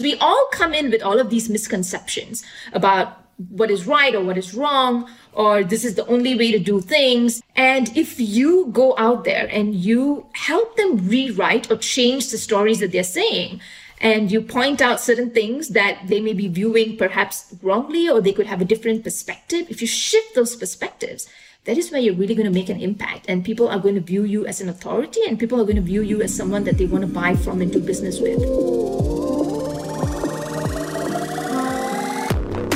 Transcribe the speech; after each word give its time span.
We 0.00 0.14
all 0.20 0.46
come 0.52 0.74
in 0.74 0.90
with 0.90 1.02
all 1.02 1.18
of 1.18 1.28
these 1.28 1.50
misconceptions 1.50 2.44
about 2.72 3.20
what 3.48 3.68
is 3.68 3.84
right 3.84 4.14
or 4.14 4.22
what 4.22 4.38
is 4.38 4.54
wrong, 4.54 5.10
or 5.32 5.64
this 5.64 5.84
is 5.84 5.96
the 5.96 6.06
only 6.06 6.36
way 6.36 6.52
to 6.52 6.60
do 6.60 6.80
things. 6.80 7.42
And 7.56 7.90
if 7.96 8.20
you 8.20 8.68
go 8.70 8.94
out 8.96 9.24
there 9.24 9.48
and 9.50 9.74
you 9.74 10.28
help 10.34 10.76
them 10.76 11.08
rewrite 11.08 11.68
or 11.68 11.78
change 11.78 12.30
the 12.30 12.38
stories 12.38 12.78
that 12.78 12.92
they're 12.92 13.02
saying, 13.02 13.60
and 14.00 14.30
you 14.30 14.40
point 14.40 14.80
out 14.80 15.00
certain 15.00 15.32
things 15.32 15.70
that 15.70 16.06
they 16.06 16.20
may 16.20 16.32
be 16.32 16.46
viewing 16.46 16.96
perhaps 16.96 17.52
wrongly 17.60 18.08
or 18.08 18.20
they 18.20 18.32
could 18.32 18.46
have 18.46 18.60
a 18.60 18.64
different 18.64 19.02
perspective, 19.02 19.66
if 19.68 19.80
you 19.80 19.88
shift 19.88 20.36
those 20.36 20.54
perspectives, 20.54 21.28
that 21.64 21.76
is 21.76 21.90
where 21.90 22.00
you're 22.00 22.14
really 22.14 22.36
going 22.36 22.46
to 22.46 22.54
make 22.54 22.68
an 22.68 22.80
impact. 22.80 23.26
And 23.28 23.44
people 23.44 23.68
are 23.68 23.80
going 23.80 23.96
to 23.96 24.00
view 24.00 24.22
you 24.22 24.46
as 24.46 24.60
an 24.60 24.68
authority 24.68 25.22
and 25.26 25.40
people 25.40 25.60
are 25.60 25.64
going 25.64 25.74
to 25.74 25.82
view 25.82 26.02
you 26.02 26.22
as 26.22 26.32
someone 26.32 26.62
that 26.64 26.78
they 26.78 26.86
want 26.86 27.02
to 27.02 27.08
buy 27.08 27.34
from 27.34 27.60
and 27.60 27.72
do 27.72 27.80
business 27.80 28.20
with. 28.20 29.37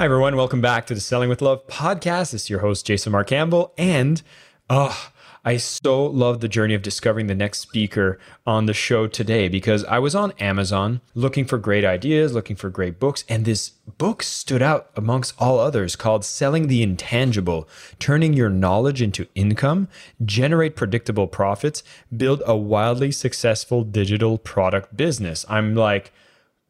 Hi, 0.00 0.06
everyone. 0.06 0.34
Welcome 0.34 0.62
back 0.62 0.86
to 0.86 0.94
the 0.94 1.00
Selling 1.00 1.28
with 1.28 1.42
Love 1.42 1.66
podcast. 1.66 2.32
This 2.32 2.44
is 2.44 2.48
your 2.48 2.60
host, 2.60 2.86
Jason 2.86 3.12
Mark 3.12 3.26
Campbell. 3.26 3.74
And 3.76 4.22
oh, 4.70 5.10
I 5.44 5.58
so 5.58 6.06
love 6.06 6.40
the 6.40 6.48
journey 6.48 6.72
of 6.72 6.80
discovering 6.80 7.26
the 7.26 7.34
next 7.34 7.58
speaker 7.58 8.18
on 8.46 8.64
the 8.64 8.72
show 8.72 9.06
today 9.06 9.46
because 9.46 9.84
I 9.84 9.98
was 9.98 10.14
on 10.14 10.32
Amazon 10.40 11.02
looking 11.14 11.44
for 11.44 11.58
great 11.58 11.84
ideas, 11.84 12.32
looking 12.32 12.56
for 12.56 12.70
great 12.70 12.98
books, 12.98 13.24
and 13.28 13.44
this 13.44 13.72
book 13.98 14.22
stood 14.22 14.62
out 14.62 14.88
amongst 14.96 15.34
all 15.38 15.58
others 15.58 15.96
called 15.96 16.24
Selling 16.24 16.68
the 16.68 16.82
Intangible 16.82 17.68
Turning 17.98 18.32
Your 18.32 18.48
Knowledge 18.48 19.02
into 19.02 19.26
Income, 19.34 19.88
Generate 20.24 20.76
Predictable 20.76 21.26
Profits, 21.26 21.82
Build 22.16 22.42
a 22.46 22.56
Wildly 22.56 23.12
Successful 23.12 23.84
Digital 23.84 24.38
Product 24.38 24.96
Business. 24.96 25.44
I'm 25.46 25.74
like, 25.74 26.10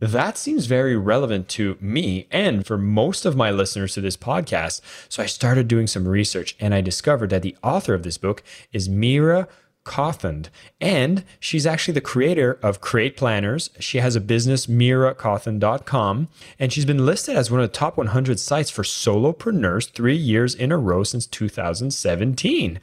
that 0.00 0.36
seems 0.36 0.66
very 0.66 0.96
relevant 0.96 1.48
to 1.50 1.76
me 1.80 2.26
and 2.30 2.66
for 2.66 2.78
most 2.78 3.24
of 3.24 3.36
my 3.36 3.50
listeners 3.50 3.94
to 3.94 4.00
this 4.00 4.16
podcast. 4.16 4.80
So 5.08 5.22
I 5.22 5.26
started 5.26 5.68
doing 5.68 5.86
some 5.86 6.08
research 6.08 6.56
and 6.58 6.74
I 6.74 6.80
discovered 6.80 7.30
that 7.30 7.42
the 7.42 7.56
author 7.62 7.94
of 7.94 8.02
this 8.02 8.18
book 8.18 8.42
is 8.72 8.88
Meera 8.88 9.46
Kothand. 9.84 10.50
And 10.80 11.24
she's 11.38 11.66
actually 11.66 11.94
the 11.94 12.00
creator 12.00 12.58
of 12.62 12.80
Create 12.80 13.16
Planners. 13.16 13.70
She 13.80 13.98
has 13.98 14.14
a 14.14 14.20
business, 14.20 14.66
meerakothand.com, 14.66 16.28
and 16.58 16.72
she's 16.72 16.84
been 16.84 17.06
listed 17.06 17.36
as 17.36 17.50
one 17.50 17.60
of 17.60 17.68
the 17.68 17.76
top 17.76 17.96
100 17.96 18.38
sites 18.38 18.70
for 18.70 18.82
solopreneurs 18.82 19.90
three 19.90 20.16
years 20.16 20.54
in 20.54 20.70
a 20.70 20.78
row 20.78 21.02
since 21.02 21.26
2017. 21.26 22.78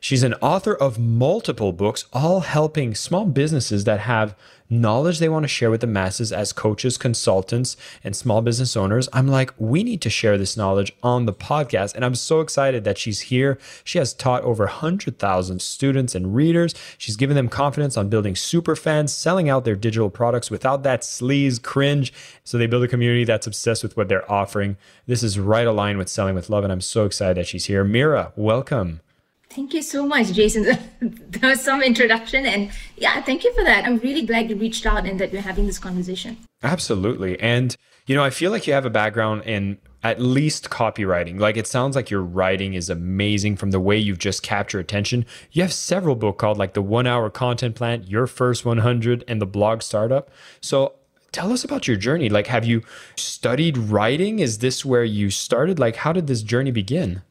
She's 0.00 0.22
an 0.22 0.34
author 0.34 0.74
of 0.74 0.98
multiple 0.98 1.72
books, 1.72 2.06
all 2.12 2.40
helping 2.40 2.94
small 2.94 3.26
businesses 3.26 3.84
that 3.84 4.00
have 4.00 4.34
knowledge 4.70 5.18
they 5.18 5.28
want 5.28 5.44
to 5.44 5.48
share 5.48 5.70
with 5.70 5.80
the 5.80 5.86
masses 5.86 6.32
as 6.32 6.52
coaches, 6.52 6.98
consultants, 6.98 7.76
and 8.04 8.14
small 8.14 8.42
business 8.42 8.76
owners. 8.76 9.08
I'm 9.12 9.28
like, 9.28 9.52
we 9.58 9.82
need 9.82 10.00
to 10.02 10.10
share 10.10 10.36
this 10.36 10.56
knowledge 10.56 10.92
on 11.02 11.26
the 11.26 11.32
podcast. 11.32 11.94
And 11.94 12.04
I'm 12.04 12.14
so 12.14 12.40
excited 12.40 12.84
that 12.84 12.98
she's 12.98 13.20
here. 13.20 13.58
She 13.84 13.98
has 13.98 14.12
taught 14.12 14.42
over 14.42 14.64
100,000 14.64 15.62
students 15.62 16.14
and 16.14 16.34
readers. 16.34 16.74
She's 16.98 17.16
given 17.16 17.36
them 17.36 17.48
confidence 17.48 17.96
on 17.96 18.08
building 18.08 18.36
super 18.36 18.76
fans, 18.76 19.12
selling 19.12 19.48
out 19.48 19.64
their 19.64 19.76
digital 19.76 20.10
products 20.10 20.50
without 20.50 20.82
that 20.82 21.02
sleaze 21.02 21.62
cringe. 21.62 22.12
So 22.44 22.58
they 22.58 22.66
build 22.66 22.84
a 22.84 22.88
community 22.88 23.24
that's 23.24 23.46
obsessed 23.46 23.82
with 23.82 23.96
what 23.96 24.08
they're 24.08 24.30
offering. 24.30 24.76
This 25.06 25.22
is 25.22 25.38
right 25.38 25.66
aligned 25.66 25.98
with 25.98 26.08
selling 26.08 26.34
with 26.34 26.50
love. 26.50 26.64
And 26.64 26.72
I'm 26.72 26.80
so 26.80 27.04
excited 27.04 27.36
that 27.36 27.46
she's 27.46 27.66
here. 27.66 27.84
Meera, 27.84 28.32
welcome. 28.36 29.00
Thank 29.50 29.72
you 29.72 29.82
so 29.82 30.06
much, 30.06 30.32
Jason. 30.32 30.64
there 31.00 31.50
was 31.50 31.60
some 31.62 31.82
introduction, 31.82 32.44
and 32.44 32.70
yeah, 32.96 33.22
thank 33.22 33.44
you 33.44 33.52
for 33.54 33.64
that. 33.64 33.84
I'm 33.84 33.98
really 33.98 34.22
glad 34.22 34.50
you 34.50 34.56
reached 34.56 34.84
out 34.84 35.06
and 35.06 35.18
that 35.20 35.32
we're 35.32 35.40
having 35.40 35.66
this 35.66 35.78
conversation. 35.78 36.36
Absolutely. 36.62 37.40
And, 37.40 37.74
you 38.06 38.14
know, 38.14 38.22
I 38.22 38.30
feel 38.30 38.50
like 38.50 38.66
you 38.66 38.74
have 38.74 38.84
a 38.84 38.90
background 38.90 39.42
in 39.44 39.78
at 40.02 40.20
least 40.20 40.70
copywriting. 40.70 41.40
Like 41.40 41.56
it 41.56 41.66
sounds 41.66 41.96
like 41.96 42.10
your 42.10 42.22
writing 42.22 42.74
is 42.74 42.88
amazing 42.88 43.56
from 43.56 43.72
the 43.72 43.80
way 43.80 43.96
you've 43.96 44.18
just 44.18 44.42
captured 44.42 44.80
attention. 44.80 45.26
You 45.50 45.62
have 45.62 45.72
several 45.72 46.14
books 46.14 46.40
called 46.40 46.58
like 46.58 46.74
The 46.74 46.82
One 46.82 47.06
Hour 47.06 47.30
Content 47.30 47.74
Plan, 47.74 48.04
Your 48.04 48.26
First 48.26 48.64
100, 48.64 49.24
and 49.26 49.40
The 49.40 49.46
Blog 49.46 49.82
Startup. 49.82 50.30
So 50.60 50.94
tell 51.32 51.52
us 51.52 51.64
about 51.64 51.88
your 51.88 51.96
journey. 51.96 52.28
Like, 52.28 52.46
have 52.46 52.64
you 52.64 52.82
studied 53.16 53.76
writing? 53.76 54.38
Is 54.38 54.58
this 54.58 54.84
where 54.84 55.04
you 55.04 55.30
started? 55.30 55.78
Like, 55.78 55.96
how 55.96 56.12
did 56.12 56.26
this 56.26 56.42
journey 56.42 56.70
begin? 56.70 57.22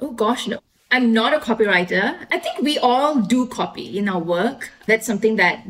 Oh, 0.00 0.12
gosh, 0.12 0.46
no. 0.46 0.60
I'm 0.90 1.12
not 1.12 1.34
a 1.34 1.38
copywriter. 1.38 2.26
I 2.32 2.38
think 2.38 2.60
we 2.60 2.78
all 2.78 3.20
do 3.20 3.46
copy 3.46 3.98
in 3.98 4.08
our 4.08 4.18
work. 4.18 4.70
That's 4.86 5.06
something 5.06 5.36
that 5.36 5.64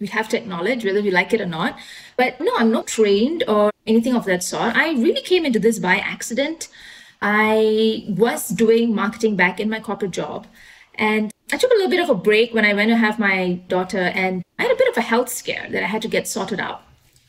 we 0.00 0.08
have 0.08 0.28
to 0.30 0.36
acknowledge, 0.36 0.84
whether 0.84 1.00
we 1.00 1.10
like 1.10 1.32
it 1.32 1.40
or 1.40 1.46
not. 1.46 1.78
But 2.16 2.40
no, 2.40 2.52
I'm 2.56 2.70
not 2.70 2.86
trained 2.86 3.44
or 3.46 3.70
anything 3.86 4.14
of 4.14 4.24
that 4.24 4.42
sort. 4.42 4.76
I 4.76 4.90
really 4.92 5.22
came 5.22 5.46
into 5.46 5.58
this 5.58 5.78
by 5.78 5.96
accident. 5.98 6.68
I 7.22 8.04
was 8.08 8.48
doing 8.48 8.94
marketing 8.94 9.36
back 9.36 9.60
in 9.60 9.70
my 9.70 9.80
corporate 9.80 10.10
job. 10.10 10.46
And 10.96 11.32
I 11.52 11.56
took 11.56 11.70
a 11.70 11.74
little 11.74 11.90
bit 11.90 12.02
of 12.02 12.10
a 12.10 12.14
break 12.14 12.52
when 12.52 12.64
I 12.64 12.74
went 12.74 12.90
to 12.90 12.96
have 12.96 13.18
my 13.18 13.60
daughter, 13.68 13.98
and 13.98 14.42
I 14.58 14.64
had 14.64 14.72
a 14.72 14.76
bit 14.76 14.88
of 14.88 14.96
a 14.96 15.02
health 15.02 15.28
scare 15.28 15.68
that 15.70 15.82
I 15.82 15.86
had 15.86 16.02
to 16.02 16.08
get 16.08 16.26
sorted 16.26 16.58
out. 16.58 16.82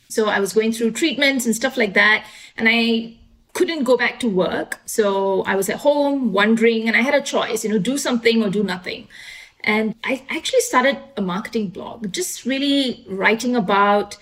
So 0.10 0.30
I 0.30 0.40
was 0.40 0.54
going 0.54 0.72
through 0.72 0.92
treatments 0.92 1.46
and 1.46 1.56
stuff 1.56 1.78
like 1.78 1.94
that. 1.94 2.26
And 2.58 2.68
I 2.70 3.18
couldn't 3.58 3.86
go 3.86 3.98
back 3.98 4.20
to 4.20 4.30
work. 4.30 4.80
So 4.86 5.42
I 5.44 5.56
was 5.56 5.68
at 5.68 5.78
home 5.78 6.32
wondering, 6.32 6.88
and 6.88 6.96
I 6.96 7.02
had 7.02 7.16
a 7.16 7.22
choice, 7.22 7.64
you 7.64 7.72
know, 7.72 7.80
do 7.80 7.98
something 7.98 8.44
or 8.44 8.50
do 8.52 8.64
nothing. 8.64 9.08
And 9.64 9.96
I 10.04 10.24
actually 10.30 10.62
started 10.62 11.00
a 11.18 11.22
marketing 11.22 11.70
blog, 11.70 12.12
just 12.12 12.46
really 12.46 13.04
writing 13.10 13.56
about 13.56 14.16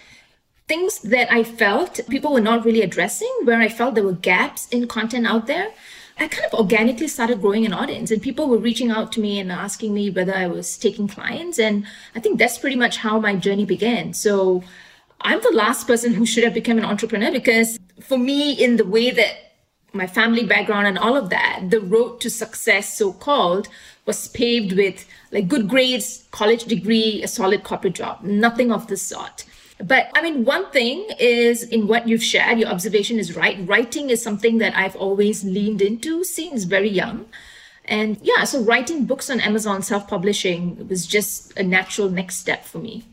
things 0.70 1.00
that 1.00 1.32
I 1.32 1.44
felt 1.44 2.00
people 2.10 2.32
were 2.32 2.48
not 2.50 2.64
really 2.64 2.82
addressing, 2.82 3.34
where 3.44 3.60
I 3.60 3.68
felt 3.68 3.94
there 3.96 4.06
were 4.06 4.14
gaps 4.14 4.70
in 4.70 4.88
content 4.88 5.28
out 5.28 5.48
there. 5.48 5.68
I 6.18 6.30
kind 6.30 6.46
of 6.46 6.58
organically 6.58 7.10
started 7.10 7.42
growing 7.42 7.66
an 7.66 7.74
audience, 7.74 8.12
and 8.12 8.22
people 8.22 8.48
were 8.48 8.58
reaching 8.58 8.90
out 8.90 9.12
to 9.14 9.20
me 9.20 9.38
and 9.42 9.52
asking 9.52 9.94
me 9.94 10.10
whether 10.10 10.34
I 10.34 10.48
was 10.48 10.78
taking 10.78 11.10
clients. 11.10 11.60
And 11.60 11.86
I 12.16 12.22
think 12.22 12.40
that's 12.40 12.58
pretty 12.58 12.78
much 12.78 12.96
how 12.98 13.20
my 13.20 13.36
journey 13.36 13.66
began. 13.66 14.14
So 14.14 14.64
I'm 15.20 15.42
the 15.42 15.52
last 15.52 15.88
person 15.88 16.14
who 16.14 16.26
should 16.26 16.46
have 16.46 16.54
become 16.54 16.78
an 16.78 16.86
entrepreneur 16.86 17.32
because 17.32 17.78
for 18.02 18.18
me, 18.18 18.52
in 18.54 18.78
the 18.78 18.86
way 18.86 19.12
that 19.12 19.46
my 19.94 20.08
family 20.08 20.44
background 20.44 20.88
and 20.88 20.98
all 20.98 21.16
of 21.16 21.30
that, 21.30 21.68
the 21.70 21.80
road 21.80 22.20
to 22.22 22.30
success, 22.30 22.98
so 22.98 23.14
called, 23.14 23.68
was 24.06 24.28
paved 24.28 24.74
with 24.74 25.06
like 25.32 25.48
good 25.48 25.68
grades, 25.68 26.28
college 26.32 26.66
degree, 26.66 27.24
a 27.24 27.28
solid 27.28 27.64
corporate 27.64 27.96
job, 27.96 28.22
nothing 28.22 28.72
of 28.72 28.88
the 28.88 28.98
sort. 28.98 29.46
But 29.80 30.10
I 30.16 30.22
mean, 30.22 30.46
one 30.46 30.70
thing 30.72 31.08
is 31.20 31.64
in 31.64 31.88
what 31.88 32.08
you've 32.08 32.24
shared, 32.24 32.60
your 32.60 32.70
observation 32.70 33.20
is 33.20 33.36
right. 33.36 33.58
Writing 33.68 34.10
is 34.10 34.22
something 34.22 34.60
that 34.60 34.76
I've 34.76 34.96
always 34.96 35.44
leaned 35.44 35.82
into 35.82 36.24
since 36.24 36.64
very 36.64 36.90
young. 36.90 37.26
And 37.84 38.18
yeah, 38.22 38.46
so 38.46 38.64
writing 38.64 39.06
books 39.06 39.30
on 39.30 39.40
Amazon, 39.40 39.82
self 39.82 40.08
publishing 40.08 40.88
was 40.88 41.06
just 41.06 41.58
a 41.58 41.64
natural 41.64 42.10
next 42.10 42.38
step 42.38 42.64
for 42.64 42.80
me. 42.80 43.04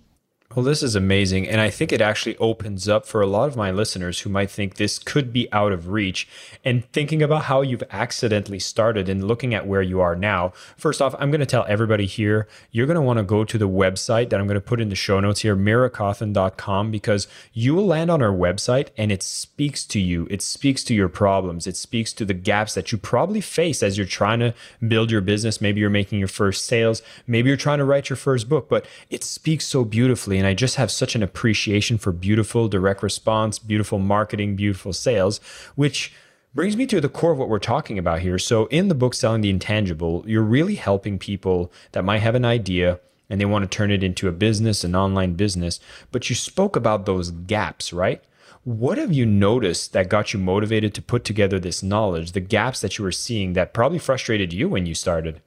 Well, 0.54 0.66
this 0.66 0.82
is 0.82 0.94
amazing. 0.94 1.48
And 1.48 1.62
I 1.62 1.70
think 1.70 1.92
it 1.92 2.02
actually 2.02 2.36
opens 2.36 2.86
up 2.86 3.06
for 3.06 3.22
a 3.22 3.26
lot 3.26 3.48
of 3.48 3.56
my 3.56 3.70
listeners 3.70 4.20
who 4.20 4.28
might 4.28 4.50
think 4.50 4.76
this 4.76 4.98
could 4.98 5.32
be 5.32 5.50
out 5.50 5.72
of 5.72 5.88
reach 5.88 6.28
and 6.62 6.84
thinking 6.92 7.22
about 7.22 7.44
how 7.44 7.62
you've 7.62 7.82
accidentally 7.90 8.58
started 8.58 9.08
and 9.08 9.26
looking 9.26 9.54
at 9.54 9.66
where 9.66 9.80
you 9.80 10.00
are 10.00 10.14
now. 10.14 10.52
First 10.76 11.00
off, 11.00 11.14
I'm 11.18 11.30
going 11.30 11.40
to 11.40 11.46
tell 11.46 11.64
everybody 11.68 12.04
here 12.04 12.46
you're 12.70 12.86
going 12.86 12.96
to 12.96 13.00
want 13.00 13.18
to 13.18 13.22
go 13.22 13.44
to 13.44 13.56
the 13.56 13.68
website 13.68 14.28
that 14.28 14.40
I'm 14.40 14.46
going 14.46 14.56
to 14.56 14.60
put 14.60 14.78
in 14.78 14.90
the 14.90 14.94
show 14.94 15.20
notes 15.20 15.40
here, 15.40 15.56
meerakothand.com, 15.56 16.90
because 16.90 17.28
you 17.54 17.74
will 17.74 17.86
land 17.86 18.10
on 18.10 18.20
our 18.20 18.32
website 18.32 18.88
and 18.98 19.10
it 19.10 19.22
speaks 19.22 19.86
to 19.86 20.00
you. 20.00 20.26
It 20.30 20.42
speaks 20.42 20.84
to 20.84 20.94
your 20.94 21.08
problems. 21.08 21.66
It 21.66 21.76
speaks 21.76 22.12
to 22.12 22.26
the 22.26 22.34
gaps 22.34 22.74
that 22.74 22.92
you 22.92 22.98
probably 22.98 23.40
face 23.40 23.82
as 23.82 23.96
you're 23.96 24.06
trying 24.06 24.40
to 24.40 24.52
build 24.86 25.10
your 25.10 25.22
business. 25.22 25.62
Maybe 25.62 25.80
you're 25.80 25.88
making 25.88 26.18
your 26.18 26.28
first 26.28 26.66
sales. 26.66 27.00
Maybe 27.26 27.48
you're 27.48 27.56
trying 27.56 27.78
to 27.78 27.86
write 27.86 28.10
your 28.10 28.18
first 28.18 28.50
book, 28.50 28.68
but 28.68 28.84
it 29.08 29.24
speaks 29.24 29.64
so 29.64 29.82
beautifully 29.84 30.41
and 30.42 30.48
I 30.48 30.54
just 30.54 30.74
have 30.74 30.90
such 30.90 31.14
an 31.14 31.22
appreciation 31.22 31.98
for 31.98 32.10
beautiful 32.10 32.66
direct 32.66 33.00
response, 33.00 33.60
beautiful 33.60 34.00
marketing, 34.00 34.56
beautiful 34.56 34.92
sales, 34.92 35.38
which 35.76 36.12
brings 36.52 36.76
me 36.76 36.84
to 36.86 37.00
the 37.00 37.08
core 37.08 37.30
of 37.30 37.38
what 37.38 37.48
we're 37.48 37.60
talking 37.60 37.96
about 37.96 38.22
here. 38.22 38.40
So, 38.40 38.66
in 38.66 38.88
the 38.88 38.96
book 38.96 39.14
Selling 39.14 39.42
the 39.42 39.50
Intangible, 39.50 40.24
you're 40.26 40.42
really 40.42 40.74
helping 40.74 41.16
people 41.16 41.70
that 41.92 42.04
might 42.04 42.22
have 42.22 42.34
an 42.34 42.44
idea 42.44 42.98
and 43.30 43.40
they 43.40 43.44
want 43.44 43.62
to 43.62 43.76
turn 43.76 43.92
it 43.92 44.02
into 44.02 44.26
a 44.26 44.32
business, 44.32 44.82
an 44.82 44.96
online 44.96 45.34
business, 45.34 45.78
but 46.10 46.28
you 46.28 46.34
spoke 46.34 46.74
about 46.74 47.06
those 47.06 47.30
gaps, 47.30 47.92
right? 47.92 48.20
What 48.64 48.98
have 48.98 49.12
you 49.12 49.24
noticed 49.24 49.92
that 49.92 50.08
got 50.08 50.32
you 50.32 50.40
motivated 50.40 50.92
to 50.94 51.02
put 51.02 51.22
together 51.22 51.60
this 51.60 51.84
knowledge, 51.84 52.32
the 52.32 52.40
gaps 52.40 52.80
that 52.80 52.98
you 52.98 53.04
were 53.04 53.12
seeing 53.12 53.52
that 53.52 53.72
probably 53.72 54.00
frustrated 54.00 54.52
you 54.52 54.68
when 54.68 54.86
you 54.86 54.96
started? 54.96 55.40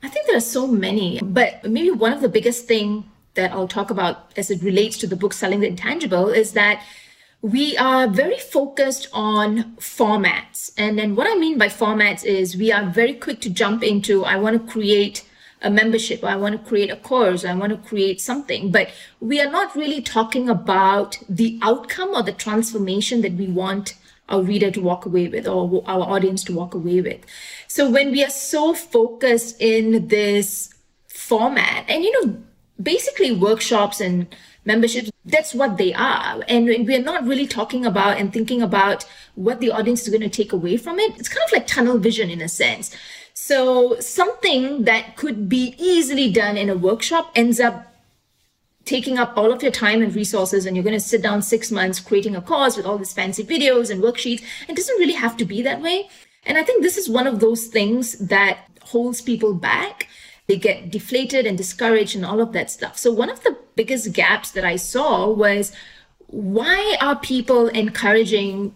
I 0.00 0.08
think 0.08 0.28
there 0.28 0.36
are 0.36 0.40
so 0.40 0.68
many, 0.68 1.18
but 1.20 1.68
maybe 1.68 1.90
one 1.90 2.12
of 2.12 2.20
the 2.20 2.28
biggest 2.28 2.68
thing 2.68 3.08
that 3.34 3.52
I'll 3.52 3.68
talk 3.68 3.90
about 3.90 4.32
as 4.36 4.50
it 4.50 4.62
relates 4.62 4.96
to 4.98 5.06
the 5.06 5.16
book 5.16 5.32
Selling 5.32 5.60
the 5.60 5.68
Intangible 5.68 6.28
is 6.28 6.52
that 6.52 6.82
we 7.40 7.76
are 7.76 8.06
very 8.06 8.38
focused 8.38 9.08
on 9.12 9.74
formats. 9.76 10.72
And 10.78 10.98
then 10.98 11.16
what 11.16 11.26
I 11.26 11.34
mean 11.34 11.58
by 11.58 11.66
formats 11.66 12.24
is 12.24 12.56
we 12.56 12.70
are 12.70 12.88
very 12.88 13.14
quick 13.14 13.40
to 13.40 13.50
jump 13.50 13.82
into, 13.82 14.24
I 14.24 14.36
want 14.36 14.64
to 14.64 14.72
create 14.72 15.24
a 15.60 15.70
membership, 15.70 16.22
I 16.24 16.36
want 16.36 16.60
to 16.60 16.68
create 16.68 16.90
a 16.90 16.96
course, 16.96 17.44
I 17.44 17.54
want 17.54 17.70
to 17.70 17.88
create 17.88 18.20
something. 18.20 18.70
But 18.70 18.90
we 19.20 19.40
are 19.40 19.50
not 19.50 19.74
really 19.74 20.00
talking 20.00 20.48
about 20.48 21.18
the 21.28 21.58
outcome 21.62 22.10
or 22.10 22.22
the 22.22 22.32
transformation 22.32 23.22
that 23.22 23.32
we 23.32 23.48
want 23.48 23.94
our 24.28 24.42
reader 24.42 24.70
to 24.70 24.80
walk 24.80 25.04
away 25.04 25.28
with 25.28 25.46
or 25.46 25.82
our 25.86 26.02
audience 26.02 26.44
to 26.44 26.54
walk 26.54 26.74
away 26.74 27.00
with. 27.00 27.20
So 27.66 27.90
when 27.90 28.12
we 28.12 28.24
are 28.24 28.30
so 28.30 28.72
focused 28.72 29.60
in 29.60 30.08
this 30.08 30.72
format, 31.08 31.84
and 31.88 32.04
you 32.04 32.12
know, 32.26 32.42
basically 32.82 33.32
workshops 33.32 34.00
and 34.00 34.26
memberships 34.64 35.10
that's 35.24 35.54
what 35.54 35.76
they 35.76 35.94
are. 35.94 36.42
And 36.48 36.66
we're 36.66 37.02
not 37.02 37.24
really 37.26 37.46
talking 37.46 37.86
about 37.86 38.18
and 38.18 38.32
thinking 38.32 38.60
about 38.60 39.04
what 39.34 39.60
the 39.60 39.70
audience 39.70 40.02
is 40.02 40.08
going 40.08 40.22
to 40.22 40.28
take 40.28 40.52
away 40.52 40.76
from 40.76 40.98
it. 40.98 41.16
It's 41.18 41.28
kind 41.28 41.44
of 41.46 41.52
like 41.52 41.66
tunnel 41.66 41.98
vision 41.98 42.28
in 42.28 42.40
a 42.40 42.48
sense. 42.48 42.94
So 43.34 43.98
something 44.00 44.84
that 44.84 45.16
could 45.16 45.48
be 45.48 45.74
easily 45.78 46.30
done 46.30 46.56
in 46.56 46.68
a 46.68 46.76
workshop 46.76 47.30
ends 47.34 47.60
up 47.60 47.88
taking 48.84 49.16
up 49.16 49.32
all 49.36 49.52
of 49.52 49.62
your 49.62 49.70
time 49.70 50.02
and 50.02 50.14
resources 50.14 50.66
and 50.66 50.76
you're 50.76 50.82
going 50.82 50.92
to 50.92 51.00
sit 51.00 51.22
down 51.22 51.40
six 51.40 51.70
months 51.70 52.00
creating 52.00 52.34
a 52.34 52.42
course 52.42 52.76
with 52.76 52.84
all 52.84 52.98
these 52.98 53.12
fancy 53.12 53.44
videos 53.44 53.90
and 53.90 54.02
worksheets. 54.02 54.42
It 54.68 54.74
doesn't 54.74 54.98
really 54.98 55.12
have 55.12 55.36
to 55.36 55.44
be 55.44 55.62
that 55.62 55.80
way. 55.80 56.08
And 56.44 56.58
i 56.58 56.64
think 56.64 56.82
this 56.82 56.96
is 56.96 57.08
one 57.08 57.28
of 57.28 57.38
those 57.38 57.66
things 57.66 58.18
that 58.18 58.58
holds 58.82 59.20
people 59.20 59.54
back 59.54 60.08
they 60.46 60.56
get 60.56 60.90
deflated 60.90 61.46
and 61.46 61.56
discouraged 61.56 62.16
and 62.16 62.24
all 62.24 62.40
of 62.40 62.52
that 62.52 62.70
stuff. 62.70 62.98
So 62.98 63.12
one 63.12 63.30
of 63.30 63.42
the 63.42 63.56
biggest 63.76 64.12
gaps 64.12 64.50
that 64.52 64.64
I 64.64 64.76
saw 64.76 65.30
was 65.30 65.72
why 66.26 66.96
are 67.00 67.16
people 67.16 67.68
encouraging 67.68 68.74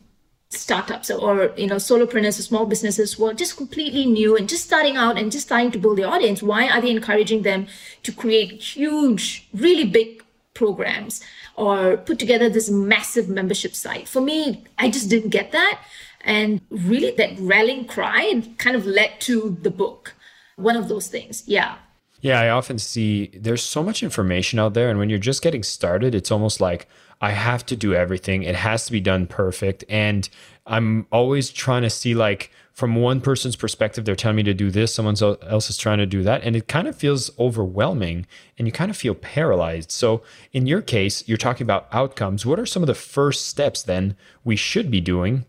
startups 0.51 1.11
or 1.11 1.53
you 1.57 1.67
know 1.67 1.77
solopreneurs 1.77 2.39
or 2.39 2.43
small 2.43 2.67
businesses 2.67 3.15
who 3.15 3.27
are 3.27 3.35
just 3.35 3.57
completely 3.57 4.07
new 4.07 4.37
and 4.37 4.49
just 4.49 4.65
starting 4.65 4.97
out 4.97 5.19
and 5.19 5.33
just 5.33 5.47
starting 5.47 5.73
to 5.73 5.79
build 5.79 5.99
their 5.99 6.07
audience 6.07 6.41
why 6.41 6.69
are 6.69 6.81
they 6.81 6.91
encouraging 6.91 7.43
them 7.43 7.67
to 8.05 8.13
create 8.13 8.53
huge 8.63 9.49
really 9.53 9.85
big 9.85 10.23
programs 10.55 11.21
or 11.57 11.97
put 11.97 12.19
together 12.19 12.49
this 12.49 12.71
massive 12.71 13.29
membership 13.29 13.75
site? 13.75 14.07
For 14.07 14.21
me 14.21 14.65
i 14.79 14.89
just 14.89 15.11
didn't 15.11 15.31
get 15.31 15.53
that. 15.53 15.81
And 16.23 16.61
really 16.71 17.13
that 17.13 17.39
rallying 17.39 17.85
cry 17.85 18.43
kind 18.59 18.75
of 18.75 18.85
led 18.85 19.21
to 19.21 19.57
the 19.63 19.71
book 19.71 20.16
one 20.57 20.77
of 20.77 20.89
those 20.89 21.09
things. 21.09 21.45
Yeah. 21.47 21.77
Yeah, 22.23 22.41
I 22.41 22.49
often 22.49 22.79
see 22.79 23.31
there's 23.35 23.63
so 23.63 23.83
much 23.83 24.03
information 24.03 24.59
out 24.59 24.75
there. 24.75 24.91
And 24.91 24.99
when 24.99 25.11
you're 25.11 25.19
just 25.19 25.43
getting 25.43 25.63
started, 25.63 26.15
it's 26.15 26.31
almost 26.31 26.61
like 26.61 26.89
I 27.21 27.31
have 27.31 27.65
to 27.67 27.77
do 27.77 27.95
everything. 27.95 28.43
It 28.43 28.57
has 28.57 28.87
to 28.87 28.93
be 28.93 29.01
done 29.01 29.27
perfect. 29.27 29.85
And 29.89 30.29
I'm 30.67 31.07
always 31.13 31.51
trying 31.51 31.83
to 31.83 31.91
see, 31.91 32.15
like, 32.15 32.51
from 32.73 32.97
one 32.97 33.21
person's 33.21 33.57
perspective, 33.57 34.05
they're 34.05 34.17
telling 34.17 34.37
me 34.37 34.43
to 34.43 34.55
do 34.55 34.71
this, 34.71 34.95
someone 34.95 35.17
else 35.21 35.71
is 35.71 35.77
trying 35.77 35.99
to 35.99 36.07
do 36.07 36.23
that. 36.25 36.43
And 36.43 36.57
it 36.57 36.69
kind 36.69 36.89
of 36.89 36.97
feels 36.97 37.31
overwhelming 37.39 38.27
and 38.59 38.67
you 38.67 38.73
kind 38.73 38.91
of 38.91 38.97
feel 38.97 39.15
paralyzed. 39.15 39.91
So, 39.91 40.23
in 40.53 40.67
your 40.67 40.83
case, 40.83 41.27
you're 41.27 41.39
talking 41.39 41.65
about 41.65 41.87
outcomes. 41.93 42.45
What 42.45 42.59
are 42.59 42.67
some 42.67 42.83
of 42.83 42.87
the 42.87 42.95
first 42.95 43.47
steps 43.47 43.83
then 43.83 44.17
we 44.45 44.57
should 44.57 44.91
be 44.91 45.01
doing 45.01 45.45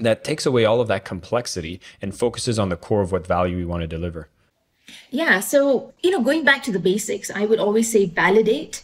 that 0.00 0.24
takes 0.24 0.46
away 0.46 0.64
all 0.64 0.80
of 0.80 0.88
that 0.88 1.04
complexity 1.04 1.80
and 2.02 2.16
focuses 2.16 2.58
on 2.58 2.70
the 2.70 2.76
core 2.76 3.02
of 3.02 3.12
what 3.12 3.26
value 3.26 3.56
we 3.56 3.64
want 3.64 3.82
to 3.82 3.86
deliver? 3.86 4.28
Yeah. 5.10 5.40
So, 5.40 5.92
you 6.02 6.10
know, 6.10 6.22
going 6.22 6.44
back 6.44 6.62
to 6.64 6.72
the 6.72 6.78
basics, 6.78 7.30
I 7.30 7.46
would 7.46 7.58
always 7.58 7.90
say 7.90 8.06
validate. 8.06 8.82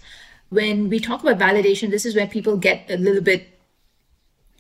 When 0.49 0.89
we 0.89 0.99
talk 1.01 1.23
about 1.23 1.39
validation, 1.39 1.91
this 1.91 2.05
is 2.05 2.17
where 2.17 2.27
people 2.27 2.57
get 2.57 2.91
a 2.91 2.97
little 2.97 3.23
bit 3.23 3.59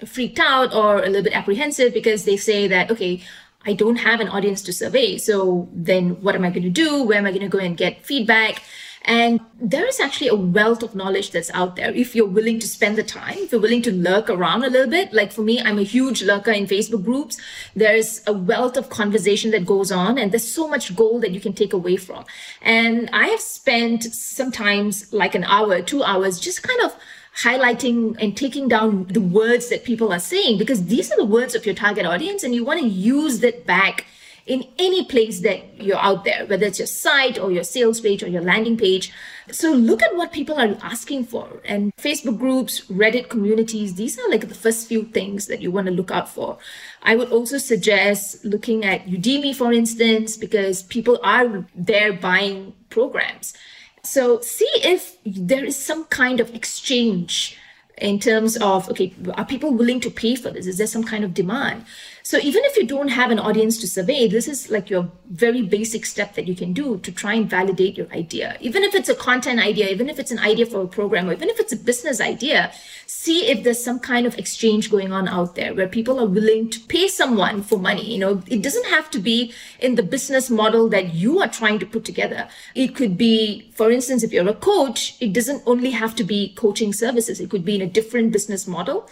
freaked 0.06 0.38
out 0.38 0.74
or 0.74 1.02
a 1.02 1.06
little 1.06 1.22
bit 1.22 1.36
apprehensive 1.36 1.92
because 1.92 2.24
they 2.24 2.36
say 2.36 2.68
that, 2.68 2.90
okay, 2.90 3.22
I 3.66 3.74
don't 3.74 3.96
have 3.96 4.20
an 4.20 4.28
audience 4.28 4.62
to 4.62 4.72
survey. 4.72 5.18
So 5.18 5.68
then 5.72 6.22
what 6.22 6.34
am 6.34 6.44
I 6.44 6.50
going 6.50 6.62
to 6.62 6.70
do? 6.70 7.02
Where 7.02 7.18
am 7.18 7.26
I 7.26 7.30
going 7.30 7.42
to 7.42 7.48
go 7.48 7.58
and 7.58 7.76
get 7.76 8.04
feedback? 8.04 8.62
And 9.04 9.40
there 9.58 9.86
is 9.86 9.98
actually 9.98 10.28
a 10.28 10.34
wealth 10.34 10.82
of 10.82 10.94
knowledge 10.94 11.30
that's 11.30 11.50
out 11.52 11.76
there 11.76 11.90
if 11.92 12.14
you're 12.14 12.26
willing 12.26 12.58
to 12.60 12.68
spend 12.68 12.98
the 12.98 13.02
time, 13.02 13.38
if 13.38 13.52
you're 13.52 13.60
willing 13.60 13.82
to 13.82 13.92
lurk 13.92 14.28
around 14.28 14.62
a 14.62 14.70
little 14.70 14.90
bit. 14.90 15.12
Like 15.12 15.32
for 15.32 15.42
me, 15.42 15.58
I'm 15.58 15.78
a 15.78 15.82
huge 15.82 16.22
lurker 16.22 16.50
in 16.50 16.66
Facebook 16.66 17.04
groups. 17.04 17.38
There's 17.74 18.20
a 18.26 18.32
wealth 18.32 18.76
of 18.76 18.90
conversation 18.90 19.50
that 19.52 19.64
goes 19.64 19.90
on, 19.90 20.18
and 20.18 20.32
there's 20.32 20.52
so 20.52 20.68
much 20.68 20.94
gold 20.94 21.22
that 21.22 21.32
you 21.32 21.40
can 21.40 21.54
take 21.54 21.72
away 21.72 21.96
from. 21.96 22.24
And 22.60 23.08
I 23.12 23.28
have 23.28 23.40
spent 23.40 24.04
sometimes 24.04 25.12
like 25.12 25.34
an 25.34 25.44
hour, 25.44 25.80
two 25.80 26.02
hours, 26.02 26.38
just 26.38 26.62
kind 26.62 26.80
of 26.82 26.94
highlighting 27.42 28.16
and 28.20 28.36
taking 28.36 28.68
down 28.68 29.06
the 29.06 29.20
words 29.20 29.68
that 29.68 29.84
people 29.84 30.12
are 30.12 30.18
saying 30.18 30.58
because 30.58 30.86
these 30.86 31.10
are 31.12 31.16
the 31.16 31.24
words 31.24 31.54
of 31.54 31.64
your 31.64 31.74
target 31.74 32.04
audience 32.04 32.42
and 32.42 32.54
you 32.54 32.64
want 32.64 32.80
to 32.80 32.86
use 32.86 33.40
that 33.40 33.64
back 33.64 34.04
in 34.50 34.66
any 34.80 35.04
place 35.04 35.42
that 35.42 35.80
you're 35.80 35.96
out 35.96 36.24
there, 36.24 36.44
whether 36.44 36.66
it's 36.66 36.80
your 36.80 36.86
site 36.88 37.38
or 37.38 37.52
your 37.52 37.62
sales 37.62 38.00
page 38.00 38.20
or 38.20 38.26
your 38.26 38.42
landing 38.42 38.76
page. 38.76 39.12
So 39.52 39.70
look 39.70 40.02
at 40.02 40.16
what 40.16 40.32
people 40.32 40.58
are 40.58 40.76
asking 40.82 41.26
for. 41.26 41.62
And 41.64 41.94
Facebook 41.94 42.36
groups, 42.36 42.80
Reddit 42.86 43.28
communities, 43.28 43.94
these 43.94 44.18
are 44.18 44.28
like 44.28 44.48
the 44.48 44.54
first 44.56 44.88
few 44.88 45.04
things 45.04 45.46
that 45.46 45.62
you 45.62 45.70
want 45.70 45.86
to 45.86 45.92
look 45.92 46.10
out 46.10 46.28
for. 46.28 46.58
I 47.04 47.14
would 47.14 47.30
also 47.30 47.58
suggest 47.58 48.44
looking 48.44 48.84
at 48.84 49.06
Udemy, 49.06 49.54
for 49.54 49.72
instance, 49.72 50.36
because 50.36 50.82
people 50.82 51.20
are 51.22 51.64
there 51.76 52.12
buying 52.12 52.74
programs. 52.88 53.54
So 54.02 54.40
see 54.40 54.68
if 54.82 55.16
there 55.24 55.64
is 55.64 55.76
some 55.76 56.06
kind 56.06 56.40
of 56.40 56.52
exchange 56.56 57.56
in 57.98 58.18
terms 58.18 58.56
of 58.56 58.88
okay 58.90 59.12
are 59.34 59.44
people 59.44 59.72
willing 59.74 60.00
to 60.00 60.10
pay 60.10 60.34
for 60.34 60.50
this 60.50 60.66
is 60.66 60.78
there 60.78 60.86
some 60.86 61.04
kind 61.04 61.22
of 61.22 61.34
demand 61.34 61.84
so 62.22 62.38
even 62.38 62.62
if 62.64 62.76
you 62.76 62.86
don't 62.86 63.08
have 63.08 63.30
an 63.30 63.38
audience 63.38 63.78
to 63.78 63.86
survey 63.86 64.28
this 64.28 64.48
is 64.48 64.70
like 64.70 64.90
your 64.90 65.10
very 65.30 65.62
basic 65.62 66.04
step 66.04 66.34
that 66.34 66.46
you 66.46 66.54
can 66.54 66.72
do 66.72 66.98
to 66.98 67.12
try 67.12 67.34
and 67.34 67.48
validate 67.48 67.96
your 67.96 68.10
idea. 68.12 68.56
Even 68.60 68.82
if 68.82 68.94
it's 68.94 69.08
a 69.08 69.14
content 69.14 69.60
idea 69.60 69.88
even 69.88 70.08
if 70.08 70.18
it's 70.18 70.30
an 70.30 70.38
idea 70.38 70.66
for 70.66 70.82
a 70.82 70.88
program 70.88 71.28
or 71.28 71.32
even 71.32 71.48
if 71.48 71.60
it's 71.60 71.72
a 71.72 71.76
business 71.76 72.20
idea 72.20 72.72
see 73.06 73.46
if 73.46 73.64
there's 73.64 73.82
some 73.82 73.98
kind 73.98 74.26
of 74.26 74.38
exchange 74.38 74.90
going 74.90 75.12
on 75.12 75.28
out 75.28 75.54
there 75.54 75.74
where 75.74 75.88
people 75.88 76.20
are 76.20 76.26
willing 76.26 76.68
to 76.70 76.80
pay 76.80 77.08
someone 77.08 77.62
for 77.62 77.78
money. 77.78 78.12
You 78.12 78.18
know 78.18 78.42
it 78.46 78.62
doesn't 78.62 78.86
have 78.86 79.10
to 79.12 79.18
be 79.18 79.52
in 79.78 79.94
the 79.94 80.02
business 80.02 80.50
model 80.50 80.88
that 80.88 81.14
you 81.14 81.40
are 81.40 81.48
trying 81.48 81.78
to 81.78 81.86
put 81.86 82.04
together. 82.04 82.48
It 82.74 82.94
could 82.94 83.16
be 83.16 83.70
for 83.74 83.90
instance 83.90 84.22
if 84.22 84.32
you're 84.32 84.48
a 84.48 84.54
coach 84.54 85.16
it 85.20 85.32
doesn't 85.32 85.62
only 85.66 85.90
have 85.90 86.14
to 86.16 86.24
be 86.24 86.54
coaching 86.54 86.92
services. 86.92 87.40
It 87.40 87.50
could 87.50 87.64
be 87.64 87.76
in 87.76 87.82
a 87.82 87.86
different 87.86 88.32
business 88.32 88.66
model, 88.66 89.08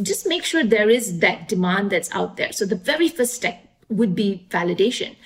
just 0.00 0.26
make 0.26 0.44
sure 0.44 0.64
there 0.64 0.88
is 0.88 1.18
that 1.18 1.48
demand 1.48 1.90
that's 1.90 2.12
out 2.12 2.36
there. 2.36 2.52
So 2.52 2.64
the 2.64 2.76
very 2.76 3.08
first 3.08 3.34
step 3.34 3.68
would 3.88 4.14
be 4.14 4.46
validation. 4.50 5.16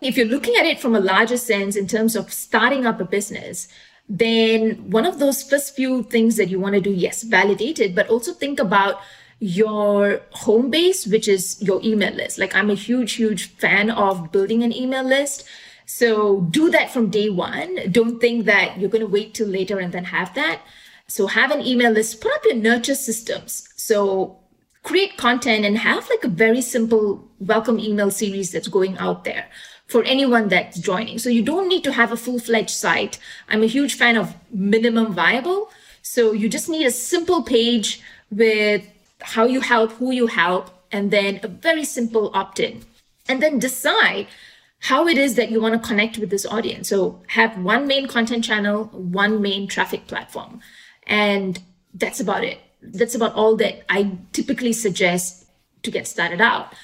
If 0.00 0.16
you're 0.16 0.26
looking 0.26 0.56
at 0.56 0.66
it 0.66 0.80
from 0.80 0.94
a 0.94 1.00
larger 1.00 1.36
sense 1.36 1.76
in 1.76 1.86
terms 1.86 2.16
of 2.16 2.32
starting 2.32 2.86
up 2.86 3.00
a 3.00 3.04
business, 3.04 3.68
then 4.08 4.90
one 4.90 5.04
of 5.04 5.18
those 5.18 5.42
first 5.42 5.74
few 5.74 6.02
things 6.04 6.36
that 6.36 6.48
you 6.48 6.60
want 6.60 6.74
to 6.74 6.80
do, 6.80 6.90
yes, 6.90 7.22
validate 7.22 7.78
it, 7.78 7.94
but 7.94 8.08
also 8.08 8.32
think 8.32 8.60
about 8.60 9.00
your 9.38 10.22
home 10.30 10.70
base, 10.70 11.06
which 11.06 11.28
is 11.28 11.60
your 11.60 11.80
email 11.82 12.12
list. 12.14 12.38
Like 12.38 12.54
I'm 12.54 12.70
a 12.70 12.74
huge, 12.74 13.14
huge 13.14 13.50
fan 13.56 13.90
of 13.90 14.32
building 14.32 14.62
an 14.62 14.74
email 14.74 15.02
list. 15.02 15.44
So 15.84 16.42
do 16.50 16.70
that 16.70 16.90
from 16.90 17.10
day 17.10 17.30
one. 17.30 17.90
Don't 17.90 18.20
think 18.20 18.46
that 18.46 18.78
you're 18.78 18.90
going 18.90 19.04
to 19.04 19.10
wait 19.10 19.34
till 19.34 19.48
later 19.48 19.78
and 19.78 19.92
then 19.92 20.04
have 20.04 20.34
that. 20.34 20.60
So 21.08 21.26
have 21.26 21.50
an 21.50 21.64
email 21.64 21.92
list, 21.92 22.20
put 22.20 22.32
up 22.32 22.44
your 22.44 22.56
nurture 22.56 22.94
systems. 22.94 23.68
So 23.76 24.38
create 24.82 25.16
content 25.16 25.64
and 25.64 25.78
have 25.78 26.08
like 26.10 26.24
a 26.24 26.28
very 26.28 26.60
simple 26.60 27.28
welcome 27.40 27.78
email 27.78 28.10
series 28.10 28.50
that's 28.50 28.68
going 28.68 28.96
out 28.98 29.24
there 29.24 29.46
for 29.86 30.02
anyone 30.04 30.48
that's 30.48 30.78
joining. 30.78 31.18
So 31.18 31.28
you 31.28 31.42
don't 31.42 31.68
need 31.68 31.84
to 31.84 31.92
have 31.92 32.12
a 32.12 32.16
full 32.16 32.38
fledged 32.38 32.70
site. 32.70 33.18
I'm 33.48 33.62
a 33.62 33.66
huge 33.66 33.94
fan 33.94 34.16
of 34.16 34.34
minimum 34.50 35.12
viable. 35.12 35.70
So 36.02 36.32
you 36.32 36.48
just 36.48 36.68
need 36.68 36.86
a 36.86 36.90
simple 36.90 37.42
page 37.42 38.00
with 38.30 38.84
how 39.20 39.44
you 39.44 39.60
help, 39.60 39.92
who 39.92 40.12
you 40.12 40.26
help, 40.26 40.70
and 40.92 41.10
then 41.10 41.40
a 41.42 41.48
very 41.48 41.84
simple 41.84 42.30
opt 42.34 42.60
in. 42.60 42.82
And 43.28 43.42
then 43.42 43.58
decide 43.58 44.26
how 44.80 45.08
it 45.08 45.18
is 45.18 45.34
that 45.34 45.50
you 45.50 45.60
want 45.60 45.80
to 45.80 45.88
connect 45.88 46.18
with 46.18 46.30
this 46.30 46.46
audience. 46.46 46.88
So 46.88 47.22
have 47.28 47.58
one 47.58 47.86
main 47.86 48.06
content 48.06 48.44
channel, 48.44 48.84
one 48.92 49.42
main 49.42 49.66
traffic 49.66 50.06
platform. 50.06 50.60
And 51.06 51.58
that's 51.94 52.20
about 52.20 52.44
it. 52.44 52.58
That's 52.82 53.14
about 53.14 53.34
all 53.34 53.56
that 53.56 53.84
I 53.88 54.12
typically 54.32 54.72
suggest 54.72 55.46
to 55.82 55.90
get 55.90 56.06
started 56.06 56.40
out. 56.40 56.74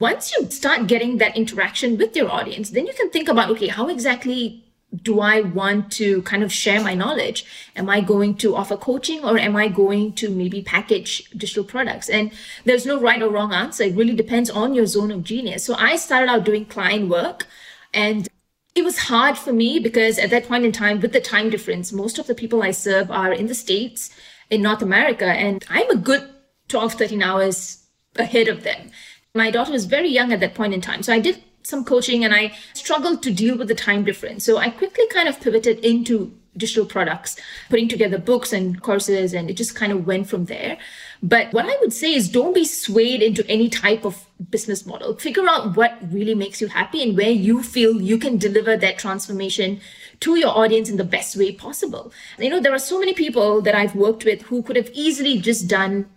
Once 0.00 0.32
you 0.32 0.48
start 0.50 0.86
getting 0.86 1.18
that 1.18 1.36
interaction 1.36 1.98
with 1.98 2.14
your 2.14 2.30
audience, 2.30 2.70
then 2.70 2.86
you 2.86 2.92
can 2.92 3.10
think 3.10 3.28
about 3.28 3.50
okay, 3.50 3.68
how 3.68 3.88
exactly 3.88 4.64
do 5.02 5.20
I 5.20 5.42
want 5.42 5.92
to 5.92 6.22
kind 6.22 6.42
of 6.42 6.52
share 6.52 6.80
my 6.80 6.94
knowledge? 6.94 7.44
Am 7.76 7.90
I 7.90 8.00
going 8.00 8.36
to 8.36 8.56
offer 8.56 8.76
coaching 8.76 9.22
or 9.22 9.38
am 9.38 9.54
I 9.54 9.68
going 9.68 10.14
to 10.14 10.30
maybe 10.30 10.62
package 10.62 11.28
digital 11.30 11.64
products? 11.64 12.08
And 12.08 12.32
there's 12.64 12.86
no 12.86 12.98
right 12.98 13.20
or 13.20 13.28
wrong 13.28 13.52
answer. 13.52 13.84
It 13.84 13.96
really 13.96 14.14
depends 14.14 14.48
on 14.48 14.74
your 14.74 14.86
zone 14.86 15.10
of 15.10 15.24
genius. 15.24 15.64
So 15.64 15.74
I 15.74 15.96
started 15.96 16.30
out 16.30 16.44
doing 16.44 16.64
client 16.64 17.08
work 17.10 17.46
and 17.92 18.28
it 18.74 18.84
was 18.84 18.98
hard 18.98 19.36
for 19.36 19.52
me 19.52 19.78
because 19.78 20.18
at 20.18 20.30
that 20.30 20.46
point 20.46 20.64
in 20.64 20.72
time, 20.72 21.00
with 21.00 21.12
the 21.12 21.20
time 21.20 21.50
difference, 21.50 21.92
most 21.92 22.18
of 22.18 22.26
the 22.26 22.34
people 22.34 22.62
I 22.62 22.70
serve 22.70 23.10
are 23.10 23.32
in 23.32 23.46
the 23.46 23.54
States, 23.54 24.10
in 24.50 24.62
North 24.62 24.82
America, 24.82 25.26
and 25.26 25.64
I'm 25.68 25.90
a 25.90 25.96
good 25.96 26.28
12, 26.68 26.94
13 26.94 27.22
hours 27.22 27.86
ahead 28.16 28.48
of 28.48 28.62
them. 28.62 28.90
My 29.34 29.50
daughter 29.50 29.72
was 29.72 29.86
very 29.86 30.08
young 30.08 30.32
at 30.32 30.40
that 30.40 30.54
point 30.54 30.74
in 30.74 30.80
time. 30.80 31.02
So 31.02 31.12
I 31.12 31.18
did 31.18 31.42
some 31.62 31.84
coaching 31.84 32.24
and 32.24 32.34
I 32.34 32.54
struggled 32.74 33.22
to 33.22 33.32
deal 33.32 33.56
with 33.58 33.68
the 33.68 33.74
time 33.74 34.04
difference. 34.04 34.44
So 34.44 34.58
I 34.58 34.70
quickly 34.70 35.06
kind 35.08 35.28
of 35.28 35.40
pivoted 35.40 35.80
into 35.80 36.37
digital 36.58 36.84
products, 36.84 37.36
putting 37.70 37.88
together 37.88 38.18
books 38.18 38.52
and 38.52 38.82
courses, 38.82 39.32
and 39.32 39.48
it 39.48 39.54
just 39.54 39.74
kind 39.74 39.92
of 39.92 40.06
went 40.06 40.28
from 40.28 40.46
there. 40.46 40.78
But 41.22 41.52
what 41.52 41.66
I 41.66 41.76
would 41.80 41.92
say 41.92 42.12
is 42.14 42.28
don't 42.28 42.54
be 42.54 42.64
swayed 42.64 43.22
into 43.22 43.48
any 43.48 43.68
type 43.68 44.04
of 44.04 44.24
business 44.50 44.86
model. 44.86 45.16
Figure 45.16 45.48
out 45.48 45.76
what 45.76 45.98
really 46.12 46.34
makes 46.34 46.60
you 46.60 46.68
happy 46.68 47.02
and 47.02 47.16
where 47.16 47.30
you 47.30 47.62
feel 47.62 48.00
you 48.00 48.18
can 48.18 48.38
deliver 48.38 48.76
that 48.76 48.98
transformation 48.98 49.80
to 50.20 50.36
your 50.36 50.50
audience 50.50 50.88
in 50.88 50.96
the 50.96 51.04
best 51.04 51.36
way 51.36 51.52
possible. 51.52 52.12
You 52.38 52.50
know, 52.50 52.60
there 52.60 52.74
are 52.74 52.78
so 52.78 52.98
many 52.98 53.14
people 53.14 53.60
that 53.62 53.74
I've 53.74 53.94
worked 53.94 54.24
with 54.24 54.42
who 54.42 54.62
could 54.62 54.76
have 54.76 54.90
easily 54.92 55.38
just 55.38 55.68
done 55.68 56.08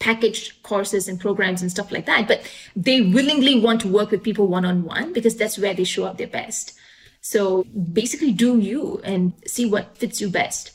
packaged 0.00 0.62
courses 0.62 1.06
and 1.06 1.20
programs 1.20 1.62
and 1.62 1.70
stuff 1.70 1.92
like 1.92 2.06
that, 2.06 2.26
but 2.26 2.42
they 2.74 3.00
willingly 3.02 3.60
want 3.60 3.82
to 3.82 3.88
work 3.88 4.10
with 4.10 4.22
people 4.22 4.48
one 4.48 4.64
on 4.64 4.82
one 4.82 5.12
because 5.12 5.36
that's 5.36 5.58
where 5.58 5.74
they 5.74 5.84
show 5.84 6.04
up 6.04 6.18
their 6.18 6.26
best. 6.26 6.74
So 7.30 7.62
basically, 7.62 8.32
do 8.32 8.58
you 8.58 9.00
and 9.04 9.34
see 9.46 9.64
what 9.64 9.96
fits 9.96 10.20
you 10.20 10.28
best. 10.28 10.72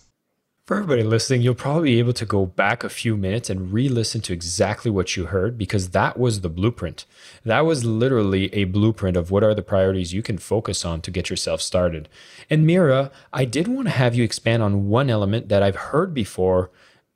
For 0.65 0.77
everybody 0.77 1.03
listening, 1.03 1.41
you'll 1.41 1.53
probably 1.53 1.91
be 1.91 1.99
able 1.99 2.13
to 2.13 2.25
go 2.25 2.45
back 2.45 2.81
a 2.81 2.87
few 2.87 3.17
minutes 3.17 3.49
and 3.49 3.73
re 3.73 3.89
listen 3.89 4.21
to 4.21 4.31
exactly 4.31 4.89
what 4.89 5.17
you 5.17 5.25
heard 5.25 5.57
because 5.57 5.89
that 5.89 6.17
was 6.17 6.39
the 6.39 6.49
blueprint. 6.49 7.03
That 7.43 7.65
was 7.65 7.83
literally 7.83 8.45
a 8.53 8.63
blueprint 8.63 9.17
of 9.17 9.31
what 9.31 9.43
are 9.43 9.53
the 9.53 9.61
priorities 9.61 10.13
you 10.13 10.23
can 10.23 10.37
focus 10.37 10.85
on 10.85 11.01
to 11.01 11.11
get 11.11 11.29
yourself 11.29 11.61
started. 11.61 12.07
And 12.49 12.65
Meera, 12.65 13.11
I 13.33 13.43
did 13.43 13.67
want 13.67 13.89
to 13.89 13.93
have 13.93 14.15
you 14.15 14.23
expand 14.23 14.63
on 14.63 14.87
one 14.87 15.09
element 15.09 15.49
that 15.49 15.61
I've 15.61 15.91
heard 15.91 16.13
before, 16.13 16.71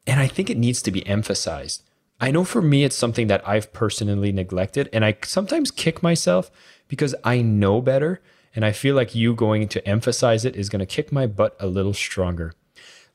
and 0.05 0.19
I 0.19 0.27
think 0.27 0.49
it 0.49 0.57
needs 0.57 0.81
to 0.81 0.91
be 0.91 1.07
emphasized. 1.07 1.81
I 2.19 2.29
know 2.31 2.43
for 2.43 2.61
me, 2.61 2.83
it's 2.83 2.97
something 2.97 3.27
that 3.27 3.47
I've 3.47 3.71
personally 3.71 4.33
neglected, 4.33 4.89
and 4.91 5.05
I 5.05 5.15
sometimes 5.23 5.71
kick 5.71 6.03
myself 6.03 6.51
because 6.89 7.15
I 7.23 7.41
know 7.41 7.79
better 7.79 8.19
and 8.55 8.65
I 8.65 8.71
feel 8.71 8.95
like 8.95 9.15
you 9.15 9.33
going 9.33 9.67
to 9.69 9.87
emphasize 9.87 10.45
it 10.45 10.55
is 10.55 10.69
going 10.69 10.79
to 10.79 10.85
kick 10.85 11.11
my 11.11 11.27
butt 11.27 11.55
a 11.59 11.67
little 11.67 11.93
stronger. 11.93 12.53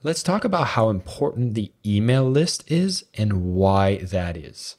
Let's 0.02 0.22
talk 0.22 0.44
about 0.44 0.68
how 0.68 0.90
important 0.90 1.54
the 1.54 1.72
email 1.84 2.28
list 2.28 2.70
is 2.70 3.04
and 3.14 3.54
why 3.54 3.98
that 3.98 4.36
is. 4.36 4.76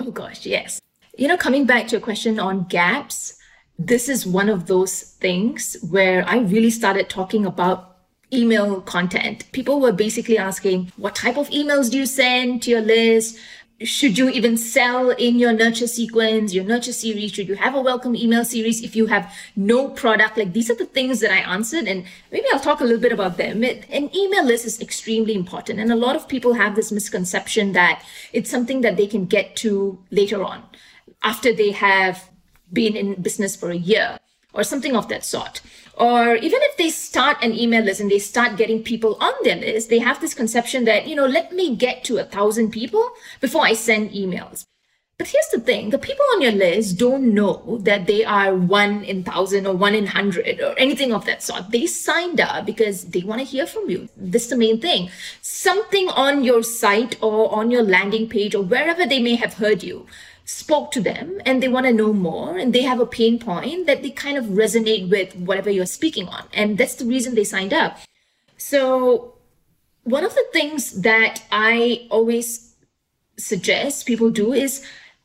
Oh, 0.00 0.10
gosh, 0.10 0.46
yes. 0.46 0.80
You 1.18 1.28
know, 1.28 1.36
coming 1.36 1.66
back 1.66 1.88
to 1.88 1.96
a 1.96 2.00
question 2.00 2.40
on 2.40 2.64
gaps, 2.64 3.36
this 3.78 4.08
is 4.08 4.26
one 4.26 4.48
of 4.48 4.66
those 4.66 5.02
things 5.02 5.76
where 5.90 6.26
I 6.26 6.38
really 6.38 6.70
started 6.70 7.10
talking 7.10 7.44
about 7.44 7.98
email 8.32 8.80
content. 8.80 9.50
People 9.52 9.78
were 9.78 9.92
basically 9.92 10.38
asking, 10.38 10.90
what 10.96 11.14
type 11.14 11.36
of 11.36 11.50
emails 11.50 11.90
do 11.90 11.98
you 11.98 12.06
send 12.06 12.62
to 12.62 12.70
your 12.70 12.80
list? 12.80 13.36
Should 13.84 14.18
you 14.18 14.28
even 14.28 14.56
sell 14.56 15.10
in 15.10 15.38
your 15.38 15.52
nurture 15.52 15.86
sequence, 15.86 16.54
your 16.54 16.64
nurture 16.64 16.92
series? 16.92 17.32
Should 17.32 17.48
you 17.48 17.56
have 17.56 17.74
a 17.74 17.80
welcome 17.80 18.14
email 18.14 18.44
series 18.44 18.82
if 18.82 18.94
you 18.94 19.06
have 19.06 19.32
no 19.56 19.88
product? 19.88 20.36
Like 20.36 20.52
these 20.52 20.70
are 20.70 20.74
the 20.74 20.86
things 20.86 21.20
that 21.20 21.30
I 21.30 21.38
answered, 21.38 21.86
and 21.86 22.04
maybe 22.30 22.46
I'll 22.52 22.60
talk 22.60 22.80
a 22.80 22.84
little 22.84 23.00
bit 23.00 23.12
about 23.12 23.36
them. 23.36 23.62
An 23.64 24.14
email 24.14 24.44
list 24.44 24.66
is 24.66 24.80
extremely 24.80 25.34
important, 25.34 25.80
and 25.80 25.92
a 25.92 25.96
lot 25.96 26.16
of 26.16 26.28
people 26.28 26.54
have 26.54 26.76
this 26.76 26.92
misconception 26.92 27.72
that 27.72 28.02
it's 28.32 28.50
something 28.50 28.80
that 28.82 28.96
they 28.96 29.06
can 29.06 29.26
get 29.26 29.56
to 29.56 29.98
later 30.10 30.42
on 30.42 30.62
after 31.22 31.52
they 31.52 31.70
have 31.72 32.30
been 32.72 32.96
in 32.96 33.20
business 33.20 33.54
for 33.54 33.70
a 33.70 33.76
year 33.76 34.18
or 34.54 34.64
something 34.64 34.94
of 34.96 35.08
that 35.08 35.24
sort. 35.24 35.60
Or 36.02 36.34
even 36.34 36.58
if 36.62 36.76
they 36.76 36.90
start 36.90 37.36
an 37.42 37.54
email 37.54 37.84
list 37.84 38.00
and 38.00 38.10
they 38.10 38.18
start 38.18 38.56
getting 38.56 38.82
people 38.82 39.16
on 39.20 39.34
their 39.44 39.54
list, 39.54 39.88
they 39.88 40.00
have 40.00 40.20
this 40.20 40.34
conception 40.34 40.84
that, 40.86 41.06
you 41.06 41.14
know, 41.14 41.26
let 41.26 41.52
me 41.52 41.76
get 41.76 42.02
to 42.04 42.18
a 42.18 42.24
thousand 42.24 42.72
people 42.72 43.08
before 43.40 43.64
I 43.64 43.74
send 43.74 44.10
emails. 44.10 44.66
But 45.16 45.28
here's 45.28 45.50
the 45.52 45.60
thing 45.60 45.90
the 45.90 45.98
people 45.98 46.24
on 46.32 46.42
your 46.42 46.50
list 46.50 46.98
don't 46.98 47.32
know 47.32 47.78
that 47.82 48.08
they 48.08 48.24
are 48.24 48.52
one 48.52 49.04
in 49.04 49.22
thousand 49.22 49.68
or 49.68 49.76
one 49.76 49.94
in 49.94 50.06
hundred 50.06 50.60
or 50.60 50.76
anything 50.76 51.12
of 51.12 51.24
that 51.26 51.40
sort. 51.40 51.70
They 51.70 51.86
signed 51.86 52.40
up 52.40 52.66
because 52.66 53.04
they 53.04 53.20
want 53.20 53.40
to 53.40 53.46
hear 53.46 53.68
from 53.68 53.88
you. 53.88 54.08
This 54.16 54.44
is 54.44 54.50
the 54.50 54.56
main 54.56 54.80
thing. 54.80 55.08
Something 55.40 56.08
on 56.08 56.42
your 56.42 56.64
site 56.64 57.16
or 57.22 57.54
on 57.54 57.70
your 57.70 57.84
landing 57.84 58.28
page 58.28 58.56
or 58.56 58.64
wherever 58.64 59.06
they 59.06 59.22
may 59.22 59.36
have 59.36 59.54
heard 59.54 59.84
you 59.84 60.06
spoke 60.44 60.90
to 60.92 61.00
them 61.00 61.40
and 61.46 61.62
they 61.62 61.68
want 61.68 61.86
to 61.86 61.92
know 61.92 62.12
more 62.12 62.58
and 62.58 62.72
they 62.72 62.82
have 62.82 63.00
a 63.00 63.06
pain 63.06 63.38
point 63.38 63.86
that 63.86 64.02
they 64.02 64.10
kind 64.10 64.36
of 64.36 64.46
resonate 64.46 65.08
with 65.08 65.34
whatever 65.36 65.70
you're 65.70 65.86
speaking 65.86 66.28
on. 66.28 66.44
And 66.52 66.78
that's 66.78 66.96
the 66.96 67.04
reason 67.04 67.34
they 67.34 67.44
signed 67.44 67.72
up. 67.72 67.98
So, 68.56 69.34
one 70.04 70.24
of 70.24 70.34
the 70.34 70.44
things 70.52 71.02
that 71.02 71.42
I 71.52 72.06
always 72.10 72.74
suggest 73.38 74.06
people 74.06 74.30
do 74.30 74.52
is 74.52 74.84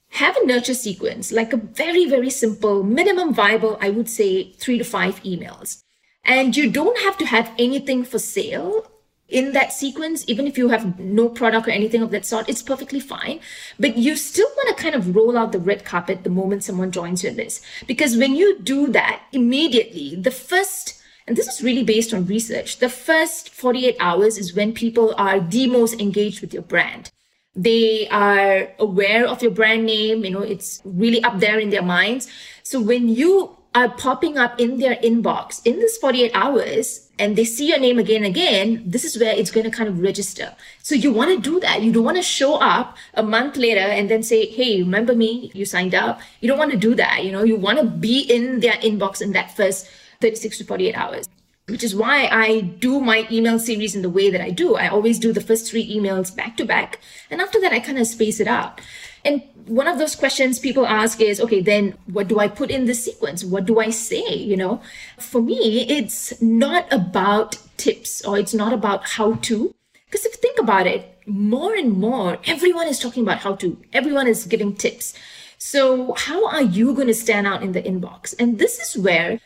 have 0.10 0.38
a 0.38 0.46
nurture 0.46 0.74
sequence, 0.74 1.32
like 1.32 1.52
a 1.52 1.58
very, 1.58 2.06
very 2.06 2.30
simple, 2.30 2.84
minimum 2.84 3.34
viable, 3.34 3.78
I 3.82 3.90
would 3.90 4.10
say 4.10 4.52
three 4.54 4.78
to 4.78 4.84
five 4.84 5.22
emails. 5.24 5.84
And 6.24 6.56
you 6.56 6.70
don't 6.70 6.98
have 7.00 7.18
to 7.20 7.26
have 7.26 7.52
anything 7.58 8.04
for 8.04 8.20
sale 8.20 8.86
in 9.30 9.52
that 9.54 9.74
sequence, 9.74 10.24
even 10.28 10.48
if 10.48 10.58
you 10.58 10.70
have 10.70 11.00
no 11.00 11.28
product 11.28 11.68
or 11.68 11.72
anything 11.72 12.02
of 12.02 12.12
that 12.12 12.26
sort, 12.26 12.48
it's 12.48 12.62
perfectly 12.62 13.00
fine. 13.00 13.40
But 13.80 13.98
you 13.98 14.16
still 14.16 14.48
want 14.56 14.76
to 14.76 14.82
kind 14.82 14.96
of 14.96 15.16
roll 15.16 15.38
out 15.38 15.52
the 15.52 15.60
red 15.60 15.84
carpet 15.84 16.24
the 16.24 16.30
moment 16.30 16.64
someone 16.64 16.92
joins 16.92 17.24
your 17.24 17.34
list. 17.34 17.64
Because 17.88 18.16
when 18.18 18.36
you 18.36 18.60
do 18.60 18.88
that, 18.88 19.24
immediately, 19.34 20.16
the 20.16 20.32
first 20.32 20.98
and 21.28 21.36
this 21.36 21.48
is 21.48 21.62
really 21.62 21.84
based 21.84 22.14
on 22.14 22.26
research, 22.26 22.80
the 22.80 22.90
first 22.90 23.50
48 23.50 23.98
hours 24.00 24.38
is 24.38 24.56
when 24.56 24.72
people 24.74 25.14
are 25.18 25.42
the 25.42 25.68
most 25.68 26.00
engaged 26.00 26.40
with 26.40 26.54
your 26.54 26.64
brand. 26.64 27.12
They 27.54 28.08
are 28.08 28.70
aware 28.80 29.28
of 29.28 29.42
your 29.42 29.52
brand 29.52 29.86
name, 29.86 30.24
you 30.24 30.32
know, 30.32 30.42
it's 30.42 30.82
really 30.86 31.22
up 31.24 31.40
there 31.40 31.60
in 31.60 31.70
their 31.70 31.82
minds. 31.82 32.30
So 32.64 32.80
when 32.80 33.10
you 33.10 33.58
are 33.76 33.90
popping 33.90 34.38
up 34.38 34.60
in 34.60 34.80
their 34.80 34.96
inbox 34.98 35.62
in 35.66 35.80
this 35.80 35.98
48 35.98 36.32
hours 36.34 37.07
and 37.20 37.36
they 37.36 37.46
see 37.46 37.68
your 37.68 37.80
name 37.80 38.00
again 38.00 38.24
and 38.24 38.36
again, 38.36 38.84
this 38.86 39.04
is 39.04 39.18
where 39.20 39.34
it's 39.34 39.52
going 39.52 39.64
to 39.64 39.72
kind 39.72 39.90
of 39.90 40.00
register. 40.00 40.56
So 40.84 40.96
you 40.96 41.12
want 41.12 41.32
to 41.32 41.50
do 41.50 41.60
that. 41.60 41.82
You 41.82 41.92
don't 41.92 42.04
want 42.04 42.18
to 42.18 42.24
show 42.24 42.56
up 42.56 42.98
a 43.14 43.24
month 43.24 43.58
later 43.58 43.80
and 43.80 44.10
then 44.10 44.24
say, 44.24 44.46
Hey, 44.46 44.82
remember 44.82 45.16
me? 45.16 45.52
You 45.54 45.66
signed 45.66 45.96
up. 45.96 46.20
You 46.42 46.48
don't 46.48 46.60
want 46.60 46.72
to 46.72 46.78
do 46.78 46.96
that. 46.96 47.24
You 47.24 47.32
know, 47.32 47.44
you 47.44 47.56
want 47.56 47.80
to 47.80 47.86
be 47.86 48.20
in 48.20 48.60
their 48.60 48.74
inbox 48.74 49.22
in 49.22 49.32
that 49.34 49.56
first 49.56 49.90
36 50.22 50.60
to 50.60 50.64
48 50.64 50.96
hours 50.96 51.28
which 51.68 51.84
is 51.84 51.94
why 51.94 52.28
I 52.32 52.62
do 52.62 53.02
my 53.02 53.28
email 53.30 53.60
series 53.60 53.94
in 53.94 54.02
the 54.02 54.10
way 54.10 54.30
that 54.30 54.40
I 54.40 54.52
do. 54.52 54.76
I 54.76 54.88
always 54.88 55.20
do 55.20 55.34
the 55.34 55.42
first 55.42 55.70
three 55.70 55.86
emails 55.86 56.34
back 56.34 56.56
to 56.58 56.66
back. 56.66 57.00
And 57.30 57.42
after 57.42 57.60
that, 57.60 57.74
I 57.74 57.82
kind 57.82 58.00
of 58.00 58.08
space 58.08 58.40
it 58.40 58.48
out. 58.48 58.80
And 59.28 59.44
one 59.66 59.90
of 59.90 60.00
those 60.00 60.16
questions 60.16 60.58
people 60.58 60.88
ask 60.88 61.20
is, 61.20 61.42
okay, 61.42 61.60
then 61.60 61.98
what 62.06 62.30
do 62.30 62.40
I 62.40 62.48
put 62.48 62.72
in 62.72 62.86
the 62.86 62.94
sequence? 62.96 63.44
What 63.44 63.66
do 63.66 63.78
I 63.78 63.90
say? 63.90 64.34
You 64.34 64.56
know, 64.56 64.82
for 65.20 65.42
me, 65.42 65.82
it's 65.90 66.42
not 66.42 66.92
about 66.94 67.58
tips 67.76 68.24
or 68.24 68.40
it's 68.40 68.54
not 68.54 68.72
about 68.72 69.04
how 69.10 69.34
to. 69.34 69.76
Because 70.06 70.26
if 70.26 70.36
you 70.36 70.40
think 70.42 70.60
about 70.60 70.88
it, 70.88 71.20
more 71.26 71.76
and 71.76 71.92
more, 71.92 72.38
everyone 72.46 72.88
is 72.88 73.00
talking 73.00 73.24
about 73.24 73.40
how 73.40 73.56
to, 73.56 73.78
everyone 73.92 74.28
is 74.28 74.46
giving 74.46 74.74
tips. 74.74 75.14
So, 75.58 76.14
how 76.14 76.48
are 76.48 76.62
you 76.62 76.94
going 76.94 77.08
to 77.08 77.14
stand 77.14 77.46
out 77.46 77.64
in 77.64 77.74
the 77.74 77.82
inbox? 77.82 78.34
And 78.40 78.60
this 78.60 78.80
is 78.80 79.04
where 79.04 79.42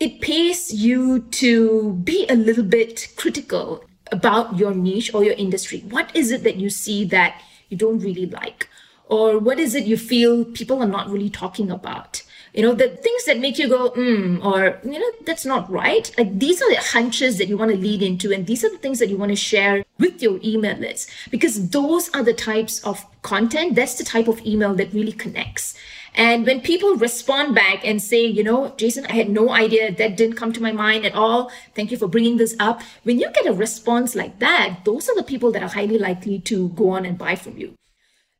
it 0.00 0.22
pays 0.22 0.72
you 0.72 1.20
to 1.42 1.92
be 2.02 2.26
a 2.30 2.34
little 2.34 2.64
bit 2.64 3.12
critical 3.16 3.84
about 4.10 4.56
your 4.56 4.72
niche 4.72 5.12
or 5.12 5.22
your 5.22 5.34
industry. 5.34 5.80
What 5.90 6.14
is 6.16 6.30
it 6.30 6.44
that 6.44 6.56
you 6.56 6.70
see 6.70 7.04
that 7.06 7.42
you 7.68 7.76
don't 7.76 7.98
really 7.98 8.24
like? 8.24 8.70
Or 9.08 9.38
what 9.38 9.58
is 9.58 9.74
it 9.74 9.84
you 9.84 9.96
feel 9.96 10.44
people 10.44 10.82
are 10.82 10.86
not 10.86 11.08
really 11.08 11.30
talking 11.30 11.70
about? 11.70 12.22
You 12.52 12.62
know, 12.62 12.72
the 12.72 12.88
things 12.88 13.24
that 13.26 13.38
make 13.38 13.58
you 13.58 13.68
go, 13.68 13.90
hmm, 13.90 14.40
or, 14.42 14.80
you 14.82 14.98
know, 14.98 15.10
that's 15.26 15.44
not 15.44 15.70
right. 15.70 16.10
Like 16.16 16.38
these 16.38 16.62
are 16.62 16.70
the 16.70 16.80
hunches 16.80 17.36
that 17.36 17.48
you 17.48 17.58
want 17.58 17.70
to 17.70 17.76
lead 17.76 18.02
into. 18.02 18.32
And 18.32 18.46
these 18.46 18.64
are 18.64 18.70
the 18.70 18.78
things 18.78 18.98
that 18.98 19.10
you 19.10 19.18
want 19.18 19.30
to 19.30 19.36
share 19.36 19.84
with 19.98 20.22
your 20.22 20.40
email 20.42 20.76
list 20.78 21.10
because 21.30 21.68
those 21.68 22.08
are 22.14 22.22
the 22.22 22.32
types 22.32 22.82
of 22.82 23.04
content. 23.20 23.74
That's 23.74 23.96
the 23.96 24.04
type 24.04 24.26
of 24.26 24.40
email 24.44 24.74
that 24.74 24.94
really 24.94 25.12
connects. 25.12 25.74
And 26.14 26.46
when 26.46 26.62
people 26.62 26.96
respond 26.96 27.54
back 27.54 27.86
and 27.86 28.00
say, 28.00 28.24
you 28.24 28.42
know, 28.42 28.72
Jason, 28.78 29.04
I 29.04 29.12
had 29.12 29.28
no 29.28 29.50
idea 29.50 29.94
that 29.94 30.16
didn't 30.16 30.36
come 30.36 30.54
to 30.54 30.62
my 30.62 30.72
mind 30.72 31.04
at 31.04 31.14
all. 31.14 31.52
Thank 31.74 31.90
you 31.90 31.98
for 31.98 32.08
bringing 32.08 32.38
this 32.38 32.56
up. 32.58 32.80
When 33.02 33.20
you 33.20 33.30
get 33.32 33.46
a 33.46 33.52
response 33.52 34.14
like 34.14 34.38
that, 34.38 34.78
those 34.84 35.10
are 35.10 35.14
the 35.14 35.22
people 35.22 35.52
that 35.52 35.62
are 35.62 35.68
highly 35.68 35.98
likely 35.98 36.38
to 36.40 36.70
go 36.70 36.88
on 36.90 37.04
and 37.04 37.18
buy 37.18 37.36
from 37.36 37.58
you. 37.58 37.74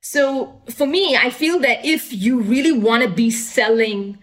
So 0.08 0.62
for 0.70 0.86
me, 0.86 1.16
I 1.16 1.30
feel 1.30 1.58
that 1.58 1.84
if 1.84 2.12
you 2.12 2.40
really 2.40 2.70
want 2.70 3.02
to 3.02 3.08
be 3.08 3.28
selling 3.28 4.18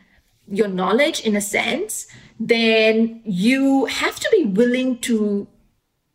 your 0.48 0.70
knowledge 0.70 1.20
in 1.20 1.36
a 1.36 1.42
sense, 1.42 2.08
then 2.40 3.22
you 3.26 3.84
have 3.88 4.18
to 4.18 4.30
be 4.32 4.46
willing 4.46 5.00
to 5.00 5.46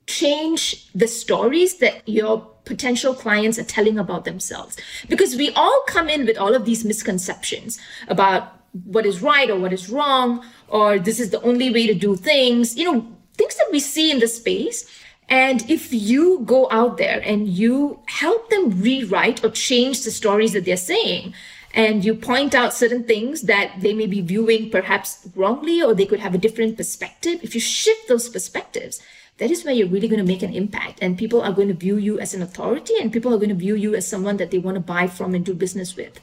change 0.07 0.91
the 0.95 1.07
stories 1.07 1.77
that 1.79 2.09
your 2.09 2.39
potential 2.65 3.13
clients 3.13 3.59
are 3.59 3.75
telling 3.77 3.99
about 3.99 4.25
themselves. 4.25 4.79
Because 5.07 5.37
we 5.37 5.51
all 5.53 5.83
come 5.87 6.09
in 6.09 6.25
with 6.25 6.39
all 6.39 6.55
of 6.55 6.65
these 6.65 6.83
misconceptions 6.87 7.79
about 8.09 8.63
what 8.85 9.05
is 9.05 9.21
right 9.21 9.51
or 9.51 9.59
what 9.59 9.75
is 9.75 9.91
wrong, 9.91 10.43
or 10.69 10.99
this 10.99 11.21
is 11.21 11.29
the 11.29 11.43
only 11.43 11.71
way 11.71 11.87
to 11.87 11.95
do 11.95 12.17
things, 12.17 12.75
you 12.75 12.91
know, 12.91 13.07
things 13.37 13.55
that 13.57 13.69
we 13.71 13.81
see 13.81 14.11
in 14.11 14.19
the 14.19 14.29
space. 14.29 14.87
And 15.29 15.69
if 15.71 15.93
you 15.93 16.41
go 16.45 16.69
out 16.71 16.97
there 16.97 17.21
and 17.23 17.49
you 17.49 18.01
help 18.07 18.49
them 18.49 18.81
rewrite 18.81 19.45
or 19.45 19.51
change 19.51 20.03
the 20.03 20.11
stories 20.11 20.55
that 20.55 20.65
they're 20.65 20.77
saying, 20.77 21.35
and 21.75 22.05
you 22.05 22.15
point 22.15 22.55
out 22.55 22.73
certain 22.73 23.05
things 23.05 23.43
that 23.43 23.81
they 23.81 23.93
may 23.93 24.07
be 24.07 24.23
viewing 24.23 24.71
perhaps 24.71 25.29
wrongly 25.37 25.83
or 25.83 25.95
they 25.95 26.07
could 26.07 26.21
have 26.21 26.35
a 26.35 26.39
different 26.39 26.77
perspective, 26.77 27.41
if 27.43 27.55
you 27.55 27.61
shift 27.61 28.09
those 28.09 28.29
perspectives, 28.29 29.03
that 29.37 29.51
is 29.51 29.65
where 29.65 29.75
you're 29.75 29.89
really 29.89 30.09
going 30.09 30.25
to 30.25 30.27
make 30.27 30.43
an 30.43 30.55
impact. 30.55 30.99
And 31.03 31.19
people 31.19 31.43
are 31.43 31.53
going 31.53 31.69
to 31.69 31.75
view 31.75 31.97
you 31.97 32.19
as 32.19 32.33
an 32.33 32.43
authority 32.43 32.95
and 33.01 33.13
people 33.13 33.33
are 33.35 33.39
going 33.39 33.51
to 33.51 33.55
view 33.55 33.75
you 33.75 33.95
as 33.95 34.09
someone 34.09 34.39
that 34.39 34.51
they 34.51 34.59
want 34.59 34.77
to 34.77 34.81
buy 34.81 35.07
from 35.07 35.35
and 35.35 35.45
do 35.45 35.55
business 35.55 35.95
with. 35.95 36.21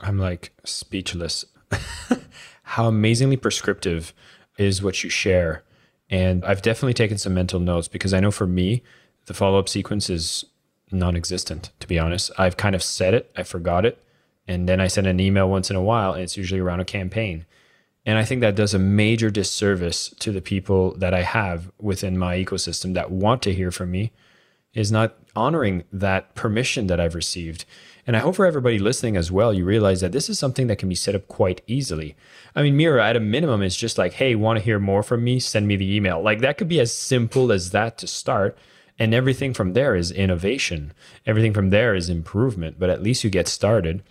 I'm 0.00 0.18
like 0.18 0.52
speechless. 0.64 1.44
How 2.62 2.88
amazingly 2.88 3.36
prescriptive 3.36 4.14
is 4.58 4.82
what 4.82 5.04
you 5.04 5.10
share 5.10 5.62
and 6.10 6.44
i've 6.44 6.62
definitely 6.62 6.94
taken 6.94 7.18
some 7.18 7.34
mental 7.34 7.60
notes 7.60 7.88
because 7.88 8.14
i 8.14 8.20
know 8.20 8.30
for 8.30 8.46
me 8.46 8.82
the 9.26 9.34
follow-up 9.34 9.68
sequence 9.68 10.08
is 10.08 10.44
non-existent 10.90 11.70
to 11.80 11.86
be 11.86 11.98
honest 11.98 12.30
i've 12.38 12.56
kind 12.56 12.74
of 12.74 12.82
said 12.82 13.14
it 13.14 13.30
i 13.36 13.42
forgot 13.42 13.84
it 13.84 14.02
and 14.46 14.68
then 14.68 14.80
i 14.80 14.86
send 14.86 15.06
an 15.06 15.20
email 15.20 15.48
once 15.48 15.70
in 15.70 15.76
a 15.76 15.82
while 15.82 16.12
and 16.12 16.22
it's 16.22 16.36
usually 16.36 16.60
around 16.60 16.80
a 16.80 16.84
campaign 16.84 17.44
and 18.06 18.18
I 18.18 18.24
think 18.24 18.40
that 18.40 18.54
does 18.54 18.72
a 18.72 18.78
major 18.78 19.30
disservice 19.30 20.14
to 20.20 20.30
the 20.30 20.40
people 20.40 20.94
that 20.98 21.12
I 21.12 21.22
have 21.22 21.72
within 21.80 22.16
my 22.16 22.36
ecosystem 22.36 22.94
that 22.94 23.10
want 23.10 23.42
to 23.42 23.52
hear 23.52 23.72
from 23.72 23.90
me, 23.90 24.12
is 24.72 24.92
not 24.92 25.16
honoring 25.34 25.82
that 25.92 26.34
permission 26.36 26.86
that 26.86 27.00
I've 27.00 27.16
received. 27.16 27.64
And 28.06 28.16
I 28.16 28.20
hope 28.20 28.36
for 28.36 28.46
everybody 28.46 28.78
listening 28.78 29.16
as 29.16 29.32
well, 29.32 29.52
you 29.52 29.64
realize 29.64 30.00
that 30.00 30.12
this 30.12 30.28
is 30.28 30.38
something 30.38 30.68
that 30.68 30.78
can 30.78 30.88
be 30.88 30.94
set 30.94 31.16
up 31.16 31.26
quite 31.26 31.60
easily. 31.66 32.14
I 32.54 32.62
mean, 32.62 32.76
Meera, 32.76 33.02
at 33.02 33.16
a 33.16 33.20
minimum, 33.20 33.62
it's 33.62 33.76
just 33.76 33.98
like, 33.98 34.14
hey, 34.14 34.36
want 34.36 34.58
to 34.58 34.64
hear 34.64 34.78
more 34.78 35.02
from 35.02 35.24
me? 35.24 35.40
Send 35.40 35.66
me 35.66 35.74
the 35.74 35.94
email. 35.94 36.22
Like 36.22 36.40
that 36.40 36.56
could 36.56 36.68
be 36.68 36.78
as 36.78 36.92
simple 36.92 37.50
as 37.50 37.70
that 37.70 37.98
to 37.98 38.06
start. 38.06 38.56
And 38.98 39.12
everything 39.12 39.52
from 39.52 39.72
there 39.72 39.96
is 39.96 40.12
innovation. 40.12 40.92
Everything 41.26 41.52
from 41.52 41.70
there 41.70 41.94
is 41.94 42.08
improvement, 42.08 42.78
but 42.78 42.90
at 42.90 43.02
least 43.02 43.24
you 43.24 43.30
get 43.30 43.48
started. 43.48 44.02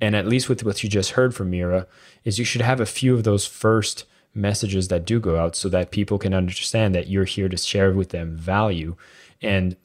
And 0.00 0.16
at 0.16 0.26
least 0.26 0.48
with 0.48 0.64
what 0.64 0.82
you 0.82 0.90
just 0.90 1.12
heard 1.12 1.34
from 1.34 1.52
Meera, 1.52 1.86
is 2.24 2.38
you 2.38 2.44
should 2.44 2.60
have 2.60 2.80
a 2.80 2.86
few 2.86 3.14
of 3.14 3.22
those 3.22 3.46
first 3.46 4.04
messages 4.34 4.88
that 4.88 5.04
do 5.04 5.20
go 5.20 5.38
out 5.38 5.54
so 5.54 5.68
that 5.68 5.92
people 5.92 6.18
can 6.18 6.34
understand 6.34 6.94
that 6.94 7.06
you're 7.06 7.24
here 7.24 7.48
to 7.48 7.56
share 7.56 7.92
with 7.92 8.08
them 8.08 8.36
value. 8.36 8.96
And 9.40 9.76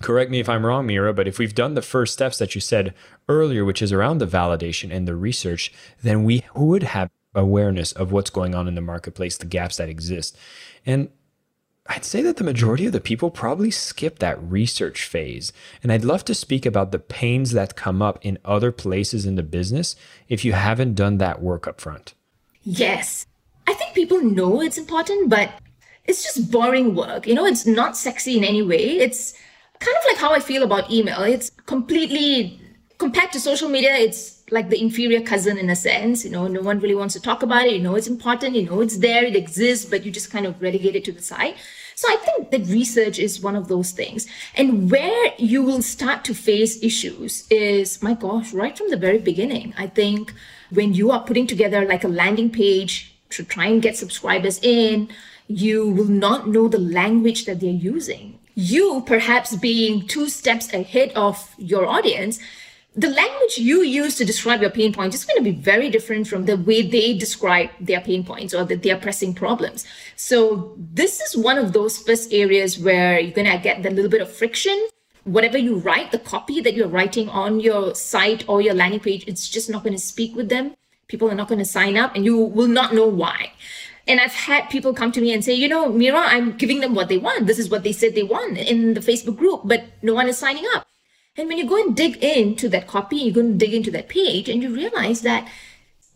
correct 0.00 0.30
me 0.30 0.40
if 0.40 0.48
I'm 0.48 0.64
wrong, 0.64 0.86
Meera, 0.86 1.14
but 1.14 1.28
if 1.28 1.38
we've 1.38 1.54
done 1.54 1.74
the 1.74 1.82
first 1.82 2.12
steps 2.12 2.38
that 2.38 2.54
you 2.54 2.60
said 2.60 2.94
earlier, 3.28 3.64
which 3.64 3.82
is 3.82 3.92
around 3.92 4.18
the 4.18 4.26
validation 4.26 4.92
and 4.92 5.06
the 5.06 5.16
research, 5.16 5.72
then 6.02 6.24
we 6.24 6.44
would 6.54 6.82
have 6.82 7.10
awareness 7.34 7.92
of 7.92 8.10
what's 8.10 8.30
going 8.30 8.54
on 8.54 8.66
in 8.66 8.74
the 8.74 8.80
marketplace, 8.80 9.36
the 9.36 9.46
gaps 9.46 9.76
that 9.76 9.88
exist. 9.88 10.36
And 10.84 11.10
I'd 11.86 12.04
say 12.04 12.22
that 12.22 12.36
the 12.36 12.44
majority 12.44 12.86
of 12.86 12.92
the 12.92 13.00
people 13.00 13.30
probably 13.30 13.70
skip 13.70 14.18
that 14.18 14.40
research 14.42 15.04
phase. 15.04 15.52
And 15.82 15.90
I'd 15.92 16.04
love 16.04 16.24
to 16.26 16.34
speak 16.34 16.66
about 16.66 16.92
the 16.92 16.98
pains 16.98 17.52
that 17.52 17.76
come 17.76 18.00
up 18.00 18.18
in 18.22 18.38
other 18.44 18.70
places 18.70 19.26
in 19.26 19.34
the 19.34 19.42
business 19.42 19.96
if 20.28 20.44
you 20.44 20.52
haven't 20.52 20.94
done 20.94 21.18
that 21.18 21.42
work 21.42 21.66
up 21.66 21.80
front. 21.80 22.14
Yes. 22.62 23.26
I 23.66 23.74
think 23.74 23.94
people 23.94 24.20
know 24.20 24.60
it's 24.60 24.78
important, 24.78 25.30
but 25.30 25.50
it's 26.04 26.22
just 26.22 26.50
boring 26.50 26.94
work. 26.94 27.26
You 27.26 27.34
know, 27.34 27.46
it's 27.46 27.66
not 27.66 27.96
sexy 27.96 28.38
in 28.38 28.44
any 28.44 28.62
way. 28.62 28.98
It's 28.98 29.34
kind 29.80 29.96
of 29.96 30.04
like 30.06 30.18
how 30.18 30.32
I 30.32 30.40
feel 30.40 30.62
about 30.62 30.90
email. 30.90 31.22
It's 31.22 31.50
completely, 31.66 32.60
compared 32.98 33.32
to 33.32 33.40
social 33.40 33.68
media, 33.68 33.94
it's 33.94 34.42
like 34.50 34.68
the 34.68 34.80
inferior 34.80 35.20
cousin 35.20 35.58
in 35.58 35.70
a 35.70 35.76
sense. 35.76 36.24
You 36.24 36.30
know, 36.30 36.46
no 36.46 36.60
one 36.60 36.80
really 36.80 36.94
wants 36.94 37.14
to 37.14 37.20
talk 37.20 37.42
about 37.42 37.66
it. 37.66 37.74
You 37.74 37.82
know, 37.82 37.94
it's 37.94 38.06
important. 38.06 38.56
You 38.56 38.66
know, 38.66 38.80
it's 38.80 38.98
there. 38.98 39.24
It 39.24 39.36
exists, 39.36 39.86
but 39.86 40.04
you 40.04 40.12
just 40.12 40.30
kind 40.30 40.46
of 40.46 40.60
relegate 40.60 40.96
it 40.96 41.04
to 41.04 41.12
the 41.12 41.22
side. 41.22 41.54
So 41.94 42.08
I 42.08 42.16
think 42.16 42.50
that 42.50 42.66
research 42.66 43.18
is 43.18 43.40
one 43.40 43.56
of 43.56 43.68
those 43.68 43.92
things. 43.92 44.26
And 44.54 44.90
where 44.90 45.32
you 45.38 45.62
will 45.62 45.82
start 45.82 46.24
to 46.24 46.34
face 46.34 46.82
issues 46.82 47.46
is, 47.50 48.02
my 48.02 48.14
gosh, 48.14 48.52
right 48.52 48.76
from 48.76 48.90
the 48.90 48.96
very 48.96 49.18
beginning. 49.18 49.74
I 49.76 49.86
think 49.86 50.32
when 50.70 50.94
you 50.94 51.10
are 51.10 51.22
putting 51.22 51.46
together 51.46 51.86
like 51.86 52.04
a 52.04 52.08
landing 52.08 52.50
page 52.50 53.14
to 53.30 53.44
try 53.44 53.66
and 53.66 53.82
get 53.82 53.96
subscribers 53.96 54.58
in, 54.62 55.08
you 55.46 55.88
will 55.90 56.06
not 56.06 56.48
know 56.48 56.68
the 56.68 56.78
language 56.78 57.44
that 57.44 57.60
they're 57.60 57.70
using. 57.70 58.39
You 58.54 59.02
perhaps 59.06 59.56
being 59.56 60.06
two 60.06 60.28
steps 60.28 60.72
ahead 60.72 61.12
of 61.14 61.54
your 61.58 61.86
audience 61.86 62.38
the 62.96 63.08
language 63.08 63.56
you 63.56 63.82
use 63.82 64.16
to 64.16 64.24
describe 64.24 64.60
your 64.60 64.70
pain 64.70 64.92
points 64.92 65.14
is 65.14 65.24
going 65.24 65.38
to 65.38 65.44
be 65.44 65.56
very 65.56 65.90
different 65.90 66.26
from 66.26 66.46
the 66.46 66.56
way 66.56 66.82
they 66.82 67.16
describe 67.16 67.70
their 67.80 68.00
pain 68.00 68.24
points 68.24 68.52
or 68.52 68.64
their 68.64 68.96
pressing 68.96 69.32
problems. 69.32 69.86
So 70.16 70.74
this 70.76 71.20
is 71.20 71.36
one 71.36 71.56
of 71.56 71.72
those 71.72 71.98
first 71.98 72.32
areas 72.32 72.78
where 72.78 73.20
you're 73.20 73.32
going 73.32 73.50
to 73.50 73.58
get 73.58 73.86
a 73.86 73.90
little 73.90 74.10
bit 74.10 74.20
of 74.20 74.32
friction. 74.32 74.88
Whatever 75.22 75.56
you 75.56 75.78
write, 75.78 76.10
the 76.10 76.18
copy 76.18 76.60
that 76.62 76.74
you're 76.74 76.88
writing 76.88 77.28
on 77.28 77.60
your 77.60 77.94
site 77.94 78.44
or 78.48 78.60
your 78.60 78.74
landing 78.74 79.00
page, 79.00 79.24
it's 79.28 79.48
just 79.48 79.70
not 79.70 79.84
going 79.84 79.94
to 79.94 80.02
speak 80.02 80.34
with 80.34 80.48
them. 80.48 80.74
People 81.06 81.30
are 81.30 81.34
not 81.34 81.48
going 81.48 81.58
to 81.58 81.64
sign 81.64 81.96
up 81.96 82.16
and 82.16 82.24
you 82.24 82.36
will 82.36 82.68
not 82.68 82.92
know 82.92 83.06
why. 83.06 83.52
And 84.06 84.20
I've 84.20 84.32
had 84.32 84.70
people 84.70 84.94
come 84.94 85.12
to 85.12 85.20
me 85.20 85.32
and 85.32 85.44
say, 85.44 85.54
you 85.54 85.68
know, 85.68 85.90
Meera, 85.90 86.24
I'm 86.26 86.56
giving 86.56 86.80
them 86.80 86.94
what 86.94 87.08
they 87.08 87.18
want. 87.18 87.46
This 87.46 87.58
is 87.58 87.68
what 87.68 87.82
they 87.84 87.92
said 87.92 88.14
they 88.14 88.22
want 88.22 88.58
in 88.58 88.94
the 88.94 89.00
Facebook 89.00 89.36
group, 89.36 89.62
but 89.64 89.84
no 90.02 90.14
one 90.14 90.28
is 90.28 90.38
signing 90.38 90.64
up. 90.74 90.86
And 91.36 91.48
when 91.48 91.58
you 91.58 91.66
go 91.66 91.80
and 91.80 91.96
dig 91.96 92.16
into 92.16 92.68
that 92.70 92.88
copy, 92.88 93.16
you 93.16 93.32
go 93.32 93.40
and 93.40 93.58
dig 93.58 93.72
into 93.72 93.90
that 93.92 94.08
page, 94.08 94.48
and 94.48 94.62
you 94.62 94.74
realize 94.74 95.20
that 95.22 95.48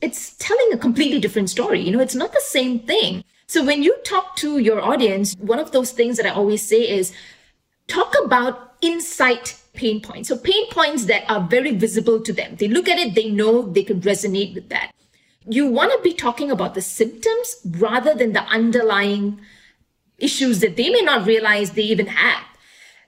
it's 0.01 0.35
telling 0.37 0.73
a 0.73 0.79
completely 0.79 1.21
different 1.21 1.51
story. 1.51 1.81
You 1.81 1.93
know, 1.93 2.01
it's 2.01 2.15
not 2.15 2.33
the 2.33 2.41
same 2.41 2.81
thing. 2.81 3.25
So 3.47 3.65
when 3.65 3.83
you 3.83 3.97
talk 4.05 4.37
to 4.37 4.59
your 4.59 4.81
audience, 4.81 5.35
one 5.39 5.59
of 5.59 5.71
those 5.71 5.93
things 5.93 6.17
that 6.17 6.27
I 6.27 6.31
always 6.31 6.67
say 6.67 6.89
is 6.89 7.15
talk 7.87 8.15
about 8.25 8.75
insight 8.81 9.61
pain 9.75 10.01
points. 10.01 10.29
So 10.29 10.37
pain 10.37 10.69
points 10.71 11.07
that 11.07 11.31
are 11.31 11.41
very 11.41 11.73
visible 11.73 12.21
to 12.21 12.33
them. 12.33 12.57
They 12.57 12.69
look 12.69 12.89
at 12.89 12.99
it, 12.99 13.15
they 13.15 13.31
know 13.31 13.63
they 13.63 13.85
could 13.85 14.03
resonate 14.03 14.55
with 14.55 14.69
that. 14.71 14.93
You 15.47 15.67
want 15.67 15.93
to 15.93 16.01
be 16.03 16.15
talking 16.15 16.51
about 16.51 16.75
the 16.75 16.81
symptoms 16.81 17.57
rather 17.65 18.15
than 18.15 18.33
the 18.33 18.43
underlying 18.45 19.41
issues 20.19 20.61
that 20.61 20.77
they 20.77 20.89
may 20.91 21.03
not 21.03 21.27
realize 21.27 21.71
they 21.71 21.83
even 21.83 22.07
have. 22.07 22.45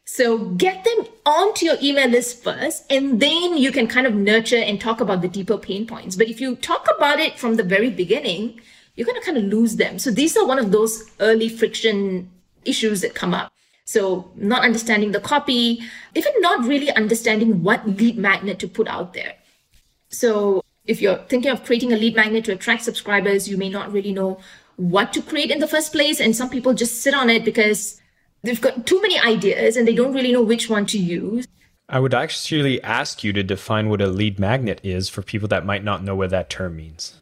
So 0.04 0.50
get 0.50 0.84
them 0.84 1.06
onto 1.24 1.66
your 1.66 1.76
email 1.82 2.08
list 2.08 2.42
first, 2.44 2.84
and 2.90 3.20
then 3.20 3.56
you 3.56 3.72
can 3.72 3.88
kind 3.88 4.06
of 4.06 4.14
nurture 4.14 4.56
and 4.56 4.80
talk 4.80 5.00
about 5.00 5.20
the 5.20 5.28
deeper 5.28 5.58
pain 5.58 5.86
points. 5.86 6.14
But 6.14 6.28
if 6.28 6.40
you 6.40 6.56
talk 6.56 6.86
about 6.96 7.18
it 7.18 7.38
from 7.38 7.56
the 7.56 7.64
very 7.64 7.90
beginning, 7.90 8.60
you're 8.94 9.06
going 9.06 9.20
to 9.20 9.24
kind 9.24 9.36
of 9.36 9.44
lose 9.44 9.76
them. 9.76 9.98
So 9.98 10.10
these 10.10 10.36
are 10.36 10.46
one 10.46 10.58
of 10.58 10.70
those 10.70 11.10
early 11.20 11.48
friction 11.48 12.30
issues 12.64 13.00
that 13.00 13.14
come 13.14 13.34
up. 13.34 13.52
So 13.84 14.30
not 14.36 14.62
understanding 14.62 15.12
the 15.12 15.20
copy, 15.20 15.80
even 16.14 16.32
not 16.38 16.66
really 16.66 16.90
understanding 16.92 17.62
what 17.62 17.86
lead 17.86 18.16
magnet 18.16 18.58
to 18.60 18.68
put 18.68 18.88
out 18.88 19.12
there. 19.12 19.34
So 20.08 20.62
if 20.86 21.00
you're 21.00 21.18
thinking 21.28 21.50
of 21.50 21.64
creating 21.64 21.92
a 21.92 21.96
lead 21.96 22.16
magnet 22.16 22.44
to 22.46 22.52
attract 22.52 22.82
subscribers, 22.82 23.48
you 23.48 23.56
may 23.56 23.68
not 23.68 23.92
really 23.92 24.12
know 24.12 24.38
what 24.76 25.12
to 25.14 25.22
create 25.22 25.50
in 25.50 25.58
the 25.58 25.68
first 25.68 25.92
place. 25.92 26.20
And 26.20 26.36
some 26.36 26.50
people 26.50 26.74
just 26.74 27.02
sit 27.02 27.14
on 27.14 27.30
it 27.30 27.44
because 27.44 28.00
they've 28.42 28.60
got 28.60 28.86
too 28.86 29.00
many 29.02 29.18
ideas 29.18 29.76
and 29.76 29.86
they 29.86 29.94
don't 29.94 30.12
really 30.12 30.32
know 30.32 30.42
which 30.42 30.68
one 30.68 30.86
to 30.86 30.98
use. 30.98 31.46
I 31.88 32.00
would 32.00 32.14
actually 32.14 32.82
ask 32.82 33.22
you 33.22 33.32
to 33.32 33.42
define 33.42 33.88
what 33.88 34.00
a 34.00 34.08
lead 34.08 34.38
magnet 34.38 34.80
is 34.82 35.08
for 35.08 35.22
people 35.22 35.48
that 35.48 35.64
might 35.64 35.84
not 35.84 36.02
know 36.02 36.16
what 36.16 36.30
that 36.30 36.50
term 36.50 36.76
means. 36.76 37.20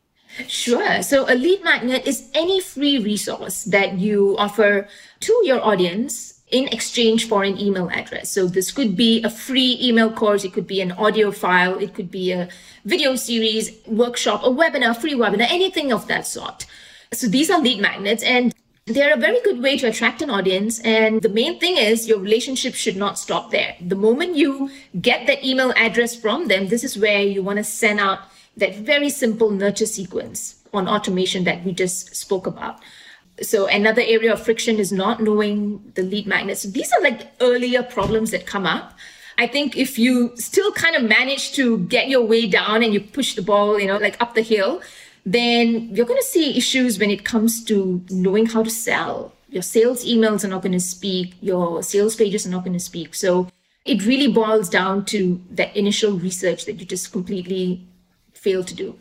Sure. 0.48 1.02
So 1.02 1.30
a 1.32 1.36
lead 1.36 1.62
magnet 1.62 2.06
is 2.06 2.28
any 2.34 2.60
free 2.60 2.98
resource 2.98 3.64
that 3.64 3.98
you 3.98 4.36
offer 4.38 4.88
to 5.20 5.42
your 5.44 5.62
audience 5.62 6.33
in 6.54 6.68
exchange 6.68 7.26
for 7.26 7.42
an 7.42 7.58
email 7.58 7.90
address. 7.90 8.30
So 8.30 8.46
this 8.46 8.70
could 8.70 8.96
be 8.96 9.22
a 9.24 9.28
free 9.28 9.76
email 9.82 10.10
course, 10.12 10.44
it 10.44 10.52
could 10.52 10.68
be 10.68 10.80
an 10.80 10.92
audio 10.92 11.32
file, 11.32 11.76
it 11.78 11.94
could 11.94 12.12
be 12.12 12.30
a 12.30 12.48
video 12.84 13.16
series, 13.16 13.72
workshop, 13.88 14.44
a 14.44 14.48
webinar, 14.48 14.96
free 14.96 15.14
webinar, 15.14 15.48
anything 15.50 15.92
of 15.92 16.06
that 16.06 16.28
sort. 16.28 16.64
So 17.12 17.26
these 17.26 17.50
are 17.50 17.60
lead 17.60 17.80
magnets 17.80 18.22
and 18.22 18.54
they're 18.86 19.14
a 19.14 19.16
very 19.16 19.40
good 19.42 19.60
way 19.60 19.76
to 19.78 19.88
attract 19.88 20.22
an 20.22 20.30
audience. 20.30 20.78
And 20.80 21.22
the 21.22 21.28
main 21.28 21.58
thing 21.58 21.76
is 21.76 22.06
your 22.06 22.20
relationship 22.20 22.74
should 22.74 22.96
not 22.96 23.18
stop 23.18 23.50
there. 23.50 23.74
The 23.80 23.96
moment 23.96 24.36
you 24.36 24.70
get 25.00 25.26
that 25.26 25.44
email 25.44 25.72
address 25.76 26.14
from 26.14 26.46
them, 26.46 26.68
this 26.68 26.84
is 26.84 26.96
where 26.96 27.22
you 27.22 27.42
want 27.42 27.58
to 27.58 27.64
send 27.64 27.98
out 27.98 28.20
that 28.56 28.76
very 28.76 29.10
simple 29.10 29.50
nurture 29.50 29.86
sequence 29.86 30.62
on 30.72 30.86
automation 30.86 31.42
that 31.44 31.64
we 31.64 31.72
just 31.72 32.14
spoke 32.14 32.46
about 32.46 32.78
so 33.42 33.66
another 33.66 34.02
area 34.02 34.32
of 34.32 34.42
friction 34.42 34.78
is 34.78 34.92
not 34.92 35.20
knowing 35.20 35.92
the 35.94 36.02
lead 36.02 36.26
magnets. 36.26 36.62
These 36.62 36.92
are 36.92 37.02
like 37.02 37.32
earlier 37.40 37.82
problems 37.82 38.30
that 38.30 38.46
come 38.46 38.66
up. 38.66 38.96
I 39.36 39.48
think 39.48 39.76
if 39.76 39.98
you 39.98 40.32
still 40.36 40.70
kind 40.72 40.94
of 40.94 41.02
manage 41.02 41.52
to 41.54 41.78
get 41.78 42.08
your 42.08 42.24
way 42.24 42.46
down 42.46 42.82
and 42.82 42.94
you 42.94 43.00
push 43.00 43.34
the 43.34 43.42
ball, 43.42 43.80
you 43.80 43.86
know, 43.86 43.98
like 43.98 44.20
up 44.20 44.34
the 44.34 44.42
hill, 44.42 44.80
then 45.26 45.88
you're 45.94 46.06
going 46.06 46.20
to 46.20 46.26
see 46.26 46.56
issues 46.56 46.98
when 46.98 47.10
it 47.10 47.24
comes 47.24 47.64
to 47.64 48.04
knowing 48.10 48.46
how 48.46 48.62
to 48.62 48.70
sell. 48.70 49.32
Your 49.48 49.62
sales 49.62 50.04
emails 50.04 50.44
are 50.44 50.48
not 50.48 50.62
going 50.62 50.72
to 50.72 50.80
speak, 50.80 51.34
your 51.40 51.82
sales 51.82 52.14
pages 52.14 52.46
are 52.46 52.50
not 52.50 52.64
going 52.64 52.74
to 52.74 52.80
speak. 52.80 53.14
So 53.14 53.48
it 53.84 54.04
really 54.06 54.32
boils 54.32 54.68
down 54.68 55.04
to 55.06 55.40
that 55.50 55.76
initial 55.76 56.12
research 56.12 56.64
that 56.66 56.74
you 56.74 56.86
just 56.86 57.12
completely 57.12 57.86
fail 58.32 58.62
to 58.64 58.74
do. 58.74 58.98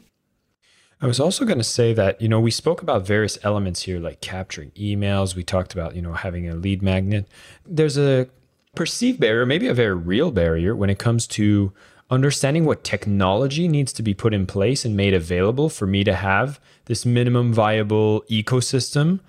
I 1.03 1.07
was 1.07 1.19
also 1.19 1.43
going 1.43 1.57
to 1.57 1.65
say 1.65 1.93
that, 1.93 2.21
you 2.21 2.29
know, 2.29 2.39
we 2.39 2.49
spoke 2.49 2.81
about 2.81 3.05
various 3.05 3.37
elements 3.43 3.81
here, 3.81 3.99
like 3.99 4.21
capturing 4.21 4.71
emails. 4.71 5.35
We 5.35 5.43
talked 5.43 5.73
about, 5.73 5.97
you 5.97 6.01
know, 6.01 6.13
having 6.13 6.47
a 6.47 6.55
lead 6.55 6.81
magnet. 6.81 7.27
There's 7.65 7.97
a 7.97 8.29
perceived 8.73 9.19
barrier, 9.19 9.45
maybe 9.45 9.67
a 9.67 9.73
very 9.73 9.95
real 9.95 10.31
barrier 10.31 10.73
when 10.77 10.89
it 10.89 10.99
comes 10.99 11.27
to 11.27 11.73
understanding 12.09 12.63
what 12.63 12.85
technology 12.85 13.67
needs 13.67 13.91
to 13.93 14.01
be 14.01 14.13
put 14.13 14.33
in 14.33 14.45
place 14.45 14.85
and 14.85 14.95
made 14.95 15.13
available 15.13 15.67
for 15.67 15.85
me 15.85 16.05
to 16.05 16.15
have 16.15 16.61
this 16.85 17.05
minimum 17.05 17.51
viable 17.51 18.23
ecosystem. 18.29 19.19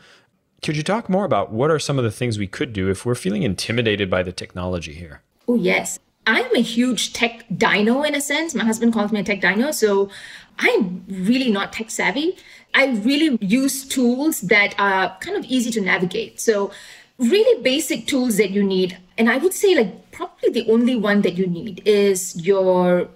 Could 0.62 0.76
you 0.76 0.84
talk 0.84 1.08
more 1.08 1.24
about 1.24 1.50
what 1.50 1.72
are 1.72 1.80
some 1.80 1.98
of 1.98 2.04
the 2.04 2.12
things 2.12 2.38
we 2.38 2.46
could 2.46 2.72
do 2.72 2.88
if 2.88 3.04
we're 3.04 3.16
feeling 3.16 3.42
intimidated 3.42 4.08
by 4.08 4.22
the 4.22 4.32
technology 4.32 4.94
here? 4.94 5.22
Oh, 5.48 5.56
yes. 5.56 5.98
I'm 6.26 6.54
a 6.56 6.60
huge 6.60 7.12
tech 7.12 7.44
dino 7.56 8.02
in 8.02 8.14
a 8.14 8.20
sense. 8.20 8.54
My 8.54 8.64
husband 8.64 8.92
calls 8.92 9.12
me 9.12 9.20
a 9.20 9.24
tech 9.24 9.40
dino. 9.40 9.70
So 9.70 10.10
I'm 10.58 11.04
really 11.08 11.50
not 11.50 11.72
tech 11.72 11.90
savvy. 11.90 12.36
I 12.74 12.86
really 12.86 13.38
use 13.40 13.86
tools 13.86 14.40
that 14.42 14.74
are 14.78 15.16
kind 15.20 15.36
of 15.36 15.44
easy 15.44 15.70
to 15.72 15.80
navigate. 15.80 16.40
So, 16.40 16.72
really 17.18 17.62
basic 17.62 18.06
tools 18.06 18.36
that 18.38 18.50
you 18.50 18.64
need. 18.64 18.98
And 19.16 19.30
I 19.30 19.36
would 19.36 19.54
say, 19.54 19.76
like, 19.76 20.10
probably 20.10 20.50
the 20.50 20.68
only 20.70 20.96
one 20.96 21.22
that 21.22 21.34
you 21.34 21.46
need 21.46 21.86
is 21.86 22.34
your 22.44 23.08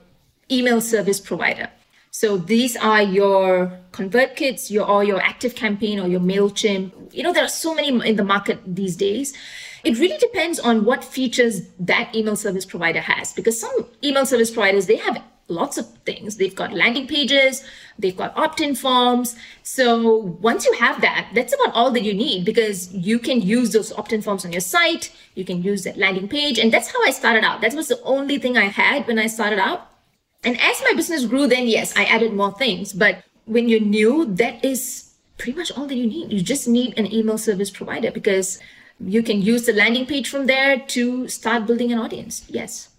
email 0.51 0.81
service 0.81 1.21
provider. 1.21 1.69
So 2.11 2.37
these 2.37 2.77
are 2.77 3.03
your 3.03 3.79
ConvertKits, 3.93 4.71
your 4.71 4.89
or 4.89 5.05
your 5.05 5.21
Active 5.21 5.55
Campaign 5.55 6.01
or 6.01 6.09
your 6.09 6.21
Mailchimp. 6.21 7.15
You 7.15 7.23
know 7.23 7.33
there 7.33 7.45
are 7.45 7.49
so 7.49 7.75
many 7.75 7.89
in 8.09 8.17
the 8.17 8.25
market 8.25 8.61
these 8.67 8.97
days. 8.97 9.35
It 9.85 9.99
really 9.99 10.19
depends 10.19 10.59
on 10.59 10.85
what 10.85 11.05
features 11.05 11.63
that 11.79 12.15
email 12.15 12.37
service 12.37 12.65
provider 12.65 13.01
has 13.01 13.33
because 13.33 13.61
some 13.61 13.87
email 14.03 14.27
service 14.27 14.51
providers 14.51 14.87
they 14.87 14.97
have 14.97 15.23
lots 15.49 15.79
of 15.79 15.87
things. 16.05 16.37
They've 16.37 16.55
got 16.55 16.73
landing 16.73 17.07
pages, 17.07 17.65
they've 17.99 18.17
got 18.17 18.37
opt-in 18.37 18.75
forms. 18.75 19.35
So 19.63 20.17
once 20.41 20.67
you 20.67 20.73
have 20.75 21.01
that, 21.01 21.31
that's 21.35 21.55
about 21.55 21.75
all 21.75 21.91
that 21.93 22.03
you 22.03 22.15
need 22.15 22.45
because 22.45 22.93
you 22.93 23.19
can 23.19 23.41
use 23.41 23.73
those 23.73 23.93
opt-in 23.93 24.23
forms 24.23 24.45
on 24.45 24.53
your 24.53 24.61
site. 24.61 25.11
You 25.35 25.45
can 25.45 25.63
use 25.63 25.85
that 25.85 25.97
landing 25.97 26.29
page. 26.29 26.59
And 26.59 26.73
that's 26.73 26.93
how 26.93 27.03
I 27.03 27.11
started 27.11 27.45
out. 27.45 27.61
That 27.61 27.75
was 27.75 27.89
the 27.89 28.01
only 28.03 28.39
thing 28.39 28.57
I 28.57 28.67
had 28.67 29.07
when 29.07 29.19
I 29.19 29.27
started 29.27 29.59
out. 29.59 29.91
And 30.45 30.61
as 30.61 30.83
my 30.83 30.93
business 30.95 31.27
grew, 31.27 31.47
then 31.47 31.67
yes, 31.67 31.97
I 31.97 32.05
added 32.05 32.33
more 32.33 32.53
things. 32.53 32.93
But 32.93 33.25
when 33.45 33.69
you're 33.69 33.81
new, 33.81 34.25
that 34.37 34.65
is 34.65 35.13
pretty 35.37 35.59
much 35.59 35.73
all 35.73 35.87
that 35.87 35.95
you 35.95 36.07
need. 36.07 36.33
You 36.33 36.43
just 36.43 36.69
need 36.69 36.99
an 36.99 37.13
email 37.13 37.39
service 37.39 37.71
provider 37.71 38.11
because 38.11 38.59
you 39.01 39.23
can 39.23 39.43
use 39.43 39.67
the 39.67 39.73
landing 39.73 40.07
page 40.07 40.29
from 40.29 40.47
there 40.47 40.79
to 40.79 41.29
start 41.29 41.67
building 41.67 41.93
an 41.93 41.99
audience. 41.99 42.45
Yes. 42.49 42.91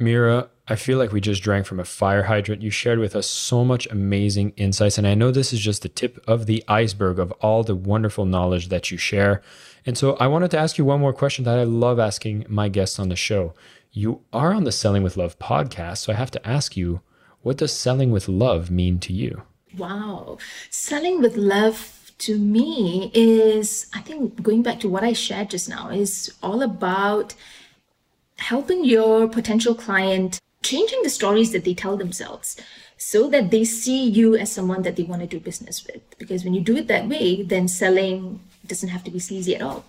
Meera, 0.00 0.48
I 0.68 0.76
feel 0.76 0.98
like 0.98 1.12
we 1.12 1.20
just 1.20 1.42
drank 1.42 1.66
from 1.66 1.80
a 1.80 1.84
fire 1.84 2.24
hydrant. 2.24 2.62
You 2.62 2.70
shared 2.70 2.98
with 2.98 3.14
us 3.14 3.28
so 3.28 3.64
much 3.64 3.86
amazing 3.90 4.52
insights. 4.56 4.98
And 4.98 5.06
I 5.06 5.14
know 5.14 5.30
this 5.30 5.52
is 5.52 5.60
just 5.60 5.82
the 5.82 5.88
tip 5.88 6.22
of 6.26 6.46
the 6.46 6.64
iceberg 6.68 7.18
of 7.18 7.32
all 7.40 7.62
the 7.62 7.74
wonderful 7.74 8.24
knowledge 8.24 8.68
that 8.68 8.90
you 8.90 8.96
share. 8.96 9.42
And 9.84 9.98
so 9.98 10.16
I 10.16 10.28
wanted 10.28 10.50
to 10.52 10.58
ask 10.58 10.78
you 10.78 10.84
one 10.84 11.00
more 11.00 11.12
question 11.12 11.44
that 11.44 11.58
I 11.58 11.64
love 11.64 11.98
asking 11.98 12.46
my 12.48 12.68
guests 12.68 12.98
on 12.98 13.08
the 13.08 13.16
show. 13.16 13.54
You 13.94 14.22
are 14.32 14.54
on 14.54 14.64
the 14.64 14.72
Selling 14.72 15.02
with 15.02 15.18
Love 15.18 15.38
podcast. 15.38 15.98
So 15.98 16.14
I 16.14 16.16
have 16.16 16.30
to 16.30 16.48
ask 16.48 16.78
you, 16.78 17.02
what 17.42 17.58
does 17.58 17.76
selling 17.76 18.10
with 18.10 18.26
love 18.26 18.70
mean 18.70 18.98
to 19.00 19.12
you? 19.12 19.42
Wow. 19.76 20.38
Selling 20.70 21.20
with 21.20 21.36
love 21.36 22.10
to 22.20 22.38
me 22.38 23.10
is, 23.12 23.88
I 23.92 24.00
think, 24.00 24.42
going 24.42 24.62
back 24.62 24.80
to 24.80 24.88
what 24.88 25.04
I 25.04 25.12
shared 25.12 25.50
just 25.50 25.68
now, 25.68 25.90
is 25.90 26.32
all 26.42 26.62
about 26.62 27.34
helping 28.38 28.82
your 28.82 29.28
potential 29.28 29.74
client 29.74 30.40
changing 30.62 31.02
the 31.02 31.10
stories 31.10 31.52
that 31.52 31.64
they 31.64 31.74
tell 31.74 31.98
themselves 31.98 32.56
so 32.96 33.28
that 33.28 33.50
they 33.50 33.64
see 33.64 34.08
you 34.08 34.36
as 34.36 34.50
someone 34.50 34.82
that 34.82 34.96
they 34.96 35.02
want 35.02 35.20
to 35.20 35.26
do 35.26 35.38
business 35.38 35.86
with. 35.86 36.00
Because 36.18 36.44
when 36.44 36.54
you 36.54 36.62
do 36.62 36.76
it 36.76 36.88
that 36.88 37.08
way, 37.08 37.42
then 37.42 37.68
selling 37.68 38.40
doesn't 38.66 38.88
have 38.88 39.04
to 39.04 39.10
be 39.10 39.18
sleazy 39.18 39.54
at 39.54 39.60
all. 39.60 39.84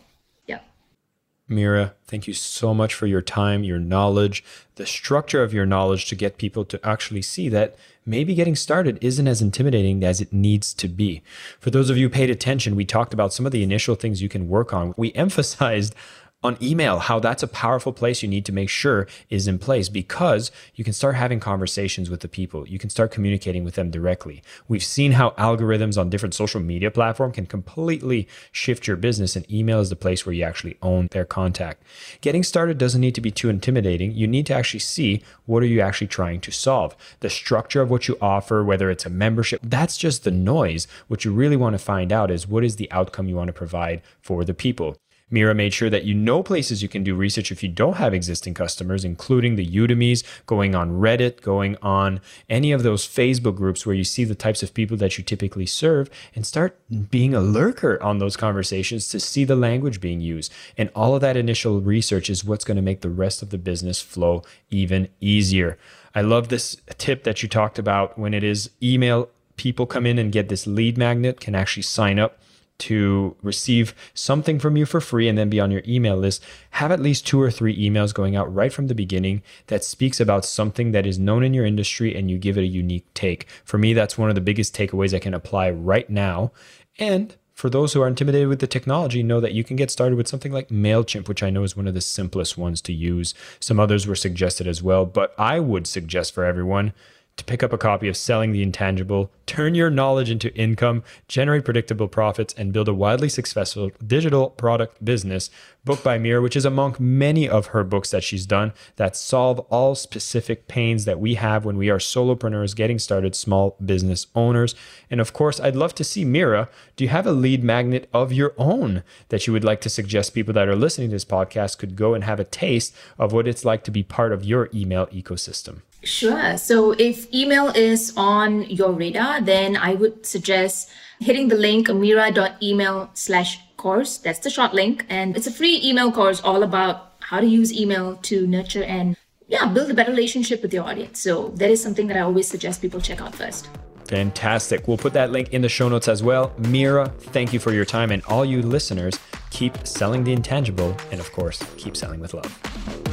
Meera, 1.49 1.91
thank 2.05 2.25
you 2.25 2.33
so 2.33 2.73
much 2.73 2.93
for 2.93 3.05
your 3.05 3.21
time, 3.21 3.63
your 3.63 3.79
knowledge, 3.79 4.43
the 4.75 4.85
structure 4.85 5.43
of 5.43 5.53
your 5.53 5.65
knowledge 5.65 6.05
to 6.07 6.15
get 6.15 6.37
people 6.37 6.63
to 6.63 6.79
actually 6.87 7.21
see 7.21 7.49
that 7.49 7.75
maybe 8.05 8.33
getting 8.33 8.55
started 8.55 8.97
isn't 9.01 9.27
as 9.27 9.41
intimidating 9.41 10.03
as 10.03 10.21
it 10.21 10.31
needs 10.31 10.73
to 10.73 10.87
be. 10.87 11.21
For 11.59 11.69
those 11.69 11.89
of 11.89 11.97
you 11.97 12.07
who 12.07 12.13
paid 12.13 12.29
attention, 12.29 12.75
we 12.75 12.85
talked 12.85 13.13
about 13.13 13.33
some 13.33 13.45
of 13.45 13.51
the 13.51 13.63
initial 13.63 13.95
things 13.95 14.21
you 14.21 14.29
can 14.29 14.47
work 14.47 14.73
on. 14.73 14.93
We 14.95 15.13
emphasized 15.15 15.95
on 16.43 16.57
email, 16.61 16.99
how 16.99 17.19
that's 17.19 17.43
a 17.43 17.47
powerful 17.47 17.93
place 17.93 18.21
you 18.21 18.29
need 18.29 18.45
to 18.45 18.51
make 18.51 18.69
sure 18.69 19.07
is 19.29 19.47
in 19.47 19.57
place 19.57 19.89
because 19.89 20.51
you 20.75 20.83
can 20.83 20.93
start 20.93 21.15
having 21.15 21.39
conversations 21.39 22.09
with 22.09 22.19
the 22.19 22.27
people. 22.27 22.67
You 22.67 22.77
can 22.77 22.89
start 22.89 23.11
communicating 23.11 23.63
with 23.63 23.75
them 23.75 23.89
directly. 23.89 24.43
We've 24.67 24.83
seen 24.83 25.13
how 25.13 25.31
algorithms 25.31 25.97
on 25.97 26.09
different 26.09 26.35
social 26.35 26.59
media 26.59 26.91
platforms 26.91 27.35
can 27.35 27.45
completely 27.45 28.27
shift 28.51 28.87
your 28.87 28.97
business, 28.97 29.35
and 29.35 29.49
email 29.51 29.79
is 29.79 29.89
the 29.89 29.95
place 29.95 30.25
where 30.25 30.33
you 30.33 30.43
actually 30.43 30.77
own 30.81 31.07
their 31.11 31.25
contact. 31.25 31.83
Getting 32.21 32.43
started 32.43 32.77
doesn't 32.77 33.01
need 33.01 33.15
to 33.15 33.21
be 33.21 33.31
too 33.31 33.49
intimidating. 33.49 34.11
You 34.13 34.27
need 34.27 34.45
to 34.47 34.53
actually 34.53 34.81
see 34.81 35.23
what 35.45 35.63
are 35.63 35.67
you 35.67 35.81
actually 35.81 36.07
trying 36.07 36.41
to 36.41 36.51
solve. 36.51 36.95
The 37.21 37.29
structure 37.29 37.81
of 37.81 37.89
what 37.89 38.07
you 38.07 38.17
offer, 38.21 38.63
whether 38.63 38.89
it's 38.89 39.05
a 39.05 39.09
membership, 39.09 39.61
that's 39.63 39.97
just 39.97 40.23
the 40.23 40.31
noise. 40.31 40.87
What 41.07 41.23
you 41.23 41.31
really 41.31 41.55
want 41.55 41.73
to 41.73 41.79
find 41.79 42.11
out 42.11 42.31
is 42.31 42.47
what 42.47 42.63
is 42.63 42.75
the 42.75 42.91
outcome 42.91 43.27
you 43.27 43.35
want 43.35 43.47
to 43.47 43.53
provide 43.53 44.01
for 44.21 44.43
the 44.43 44.53
people. 44.53 44.97
Meera 45.31 45.55
made 45.55 45.73
sure 45.73 45.89
that 45.89 46.03
you 46.03 46.13
know 46.13 46.43
places 46.43 46.83
you 46.83 46.89
can 46.89 47.03
do 47.03 47.15
research 47.15 47.51
if 47.51 47.63
you 47.63 47.69
don't 47.69 47.97
have 47.97 48.13
existing 48.13 48.53
customers, 48.53 49.03
including 49.03 49.55
the 49.55 49.65
Udemy's, 49.65 50.23
going 50.45 50.75
on 50.75 50.91
Reddit, 50.91 51.41
going 51.41 51.75
on 51.81 52.21
any 52.49 52.71
of 52.71 52.83
those 52.83 53.07
Facebook 53.07 53.55
groups 53.55 53.85
where 53.85 53.95
you 53.95 54.03
see 54.03 54.23
the 54.23 54.35
types 54.35 54.61
of 54.61 54.73
people 54.73 54.97
that 54.97 55.17
you 55.17 55.23
typically 55.23 55.65
serve, 55.65 56.09
and 56.35 56.45
start 56.45 56.79
being 57.09 57.33
a 57.33 57.39
lurker 57.39 58.01
on 58.03 58.19
those 58.19 58.37
conversations 58.37 59.07
to 59.07 59.19
see 59.19 59.43
the 59.43 59.55
language 59.55 59.99
being 59.99 60.21
used. 60.21 60.51
And 60.77 60.89
all 60.95 61.15
of 61.15 61.21
that 61.21 61.37
initial 61.37 61.81
research 61.81 62.29
is 62.29 62.45
what's 62.45 62.65
going 62.65 62.77
to 62.77 62.81
make 62.81 63.01
the 63.01 63.09
rest 63.09 63.41
of 63.41 63.49
the 63.49 63.57
business 63.57 64.01
flow 64.01 64.43
even 64.69 65.09
easier. 65.19 65.77
I 66.13 66.21
love 66.21 66.49
this 66.49 66.77
tip 66.97 67.23
that 67.23 67.41
you 67.41 67.49
talked 67.49 67.79
about 67.79 68.19
when 68.19 68.33
it 68.35 68.43
is 68.43 68.69
email 68.81 69.29
people 69.55 69.85
come 69.85 70.05
in 70.05 70.19
and 70.19 70.31
get 70.31 70.49
this 70.49 70.67
lead 70.67 70.97
magnet, 70.97 71.39
can 71.39 71.55
actually 71.55 71.83
sign 71.83 72.19
up 72.19 72.39
to 72.83 73.35
receive 73.41 73.93
something 74.13 74.59
from 74.59 74.75
you 74.75 74.85
for 74.85 74.99
free 74.99 75.29
and 75.29 75.37
then 75.37 75.49
be 75.49 75.59
on 75.59 75.71
your 75.71 75.83
email 75.87 76.17
list, 76.17 76.43
have 76.71 76.91
at 76.91 76.99
least 76.99 77.25
two 77.25 77.41
or 77.41 77.49
three 77.49 77.77
emails 77.77 78.13
going 78.13 78.35
out 78.35 78.53
right 78.53 78.73
from 78.73 78.87
the 78.87 78.95
beginning 78.95 79.41
that 79.67 79.83
speaks 79.83 80.19
about 80.19 80.45
something 80.45 80.91
that 80.91 81.05
is 81.05 81.17
known 81.17 81.43
in 81.43 81.53
your 81.53 81.65
industry 81.65 82.15
and 82.15 82.29
you 82.29 82.37
give 82.37 82.57
it 82.57 82.63
a 82.63 82.67
unique 82.67 83.05
take. 83.13 83.47
For 83.63 83.77
me, 83.77 83.93
that's 83.93 84.17
one 84.17 84.29
of 84.29 84.35
the 84.35 84.41
biggest 84.41 84.75
takeaways 84.75 85.13
I 85.13 85.19
can 85.19 85.33
apply 85.33 85.71
right 85.71 86.09
now. 86.09 86.51
And 86.99 87.35
for 87.53 87.69
those 87.69 87.93
who 87.93 88.01
are 88.01 88.07
intimidated 88.07 88.47
with 88.47 88.59
the 88.59 88.67
technology, 88.67 89.23
know 89.23 89.39
that 89.39 89.53
you 89.53 89.63
can 89.63 89.75
get 89.75 89.91
started 89.91 90.15
with 90.15 90.27
something 90.27 90.51
like 90.51 90.69
MailChimp, 90.69 91.27
which 91.27 91.43
I 91.43 91.51
know 91.51 91.63
is 91.63 91.77
one 91.77 91.87
of 91.87 91.93
the 91.93 92.01
simplest 92.01 92.57
ones 92.57 92.81
to 92.81 92.93
use. 92.93 93.33
Some 93.59 93.79
others 93.79 94.07
were 94.07 94.15
suggested 94.15 94.67
as 94.67 94.83
well, 94.83 95.05
but 95.05 95.33
I 95.37 95.59
would 95.59 95.87
suggest 95.87 96.33
for 96.33 96.43
everyone 96.43 96.93
to 97.35 97.43
pick 97.45 97.63
up 97.63 97.73
a 97.73 97.79
copy 97.79 98.07
of 98.07 98.15
Selling 98.15 98.51
the 98.51 98.61
Intangible, 98.61 99.31
turn 99.47 99.73
your 99.73 99.89
knowledge 99.89 100.29
into 100.29 100.53
income, 100.55 101.03
generate 101.27 101.65
predictable 101.65 102.07
profits, 102.07 102.53
and 102.53 102.71
build 102.71 102.87
a 102.87 102.93
widely 102.93 103.27
successful 103.27 103.91
digital 104.05 104.51
product 104.51 105.03
business. 105.03 105.49
Book 105.83 106.03
by 106.03 106.19
Meera, 106.19 106.43
which 106.43 106.55
is 106.55 106.63
among 106.63 106.95
many 106.99 107.49
of 107.49 107.67
her 107.67 107.83
books 107.83 108.11
that 108.11 108.23
she's 108.23 108.45
done 108.45 108.71
that 108.97 109.17
solve 109.17 109.59
all 109.71 109.95
specific 109.95 110.67
pains 110.67 111.05
that 111.05 111.19
we 111.19 111.33
have 111.33 111.65
when 111.65 111.75
we 111.75 111.89
are 111.89 111.97
solopreneurs 111.97 112.75
getting 112.75 112.99
started, 112.99 113.35
small 113.35 113.75
business 113.83 114.27
owners. 114.35 114.75
And 115.09 115.19
of 115.19 115.33
course, 115.33 115.59
I'd 115.59 115.75
love 115.75 115.95
to 115.95 116.03
see 116.03 116.23
Meera. 116.23 116.69
Do 116.95 117.03
you 117.03 117.09
have 117.09 117.25
a 117.25 117.31
lead 117.31 117.63
magnet 117.63 118.07
of 118.13 118.31
your 118.31 118.53
own 118.59 119.03
that 119.29 119.47
you 119.47 119.53
would 119.53 119.63
like 119.63 119.81
to 119.81 119.89
suggest 119.89 120.35
people 120.35 120.53
that 120.53 120.69
are 120.69 120.75
listening 120.75 121.09
to 121.09 121.15
this 121.15 121.25
podcast 121.25 121.79
could 121.79 121.95
go 121.95 122.13
and 122.13 122.23
have 122.23 122.39
a 122.39 122.45
taste 122.45 122.95
of 123.17 123.33
what 123.33 123.47
it's 123.47 123.65
like 123.65 123.83
to 123.85 123.91
be 123.91 124.03
part 124.03 124.31
of 124.31 124.45
your 124.45 124.69
email 124.73 125.07
ecosystem? 125.07 125.81
Sure. 126.03 126.57
So 126.57 126.91
if 126.91 127.33
email 127.33 127.67
is 127.69 128.13
on 128.17 128.63
your 128.63 128.91
radar, 128.91 129.41
then 129.41 129.77
I 129.77 129.93
would 129.93 130.25
suggest 130.25 130.89
hitting 131.19 131.47
the 131.47 131.55
link 131.55 131.87
amira.email 131.87 133.11
slash 133.13 133.59
course. 133.77 134.17
That's 134.17 134.39
the 134.39 134.49
short 134.49 134.73
link. 134.73 135.05
And 135.09 135.35
it's 135.35 135.47
a 135.47 135.51
free 135.51 135.79
email 135.83 136.11
course 136.11 136.41
all 136.41 136.63
about 136.63 137.13
how 137.19 137.39
to 137.39 137.47
use 137.47 137.71
email 137.71 138.17
to 138.23 138.45
nurture 138.47 138.83
and 138.83 139.15
yeah, 139.47 139.65
build 139.65 139.91
a 139.91 139.93
better 139.93 140.11
relationship 140.11 140.61
with 140.61 140.73
your 140.73 140.83
audience. 140.83 141.19
So 141.19 141.49
that 141.55 141.69
is 141.69 141.81
something 141.81 142.07
that 142.07 142.17
I 142.17 142.21
always 142.21 142.47
suggest 142.47 142.81
people 142.81 142.99
check 142.99 143.21
out 143.21 143.35
first. 143.35 143.69
Fantastic. 144.07 144.87
We'll 144.87 144.97
put 144.97 145.13
that 145.13 145.31
link 145.31 145.53
in 145.53 145.61
the 145.61 145.69
show 145.69 145.87
notes 145.89 146.07
as 146.07 146.21
well. 146.21 146.49
Meera, 146.59 147.11
thank 147.17 147.53
you 147.53 147.59
for 147.59 147.71
your 147.71 147.85
time. 147.85 148.11
And 148.11 148.23
all 148.25 148.43
you 148.43 148.61
listeners, 148.61 149.17
keep 149.51 149.87
selling 149.87 150.23
the 150.23 150.33
intangible. 150.33 150.95
And 151.11 151.19
of 151.19 151.31
course, 151.31 151.63
keep 151.77 151.95
selling 151.95 152.19
with 152.19 152.33
love. 152.33 153.12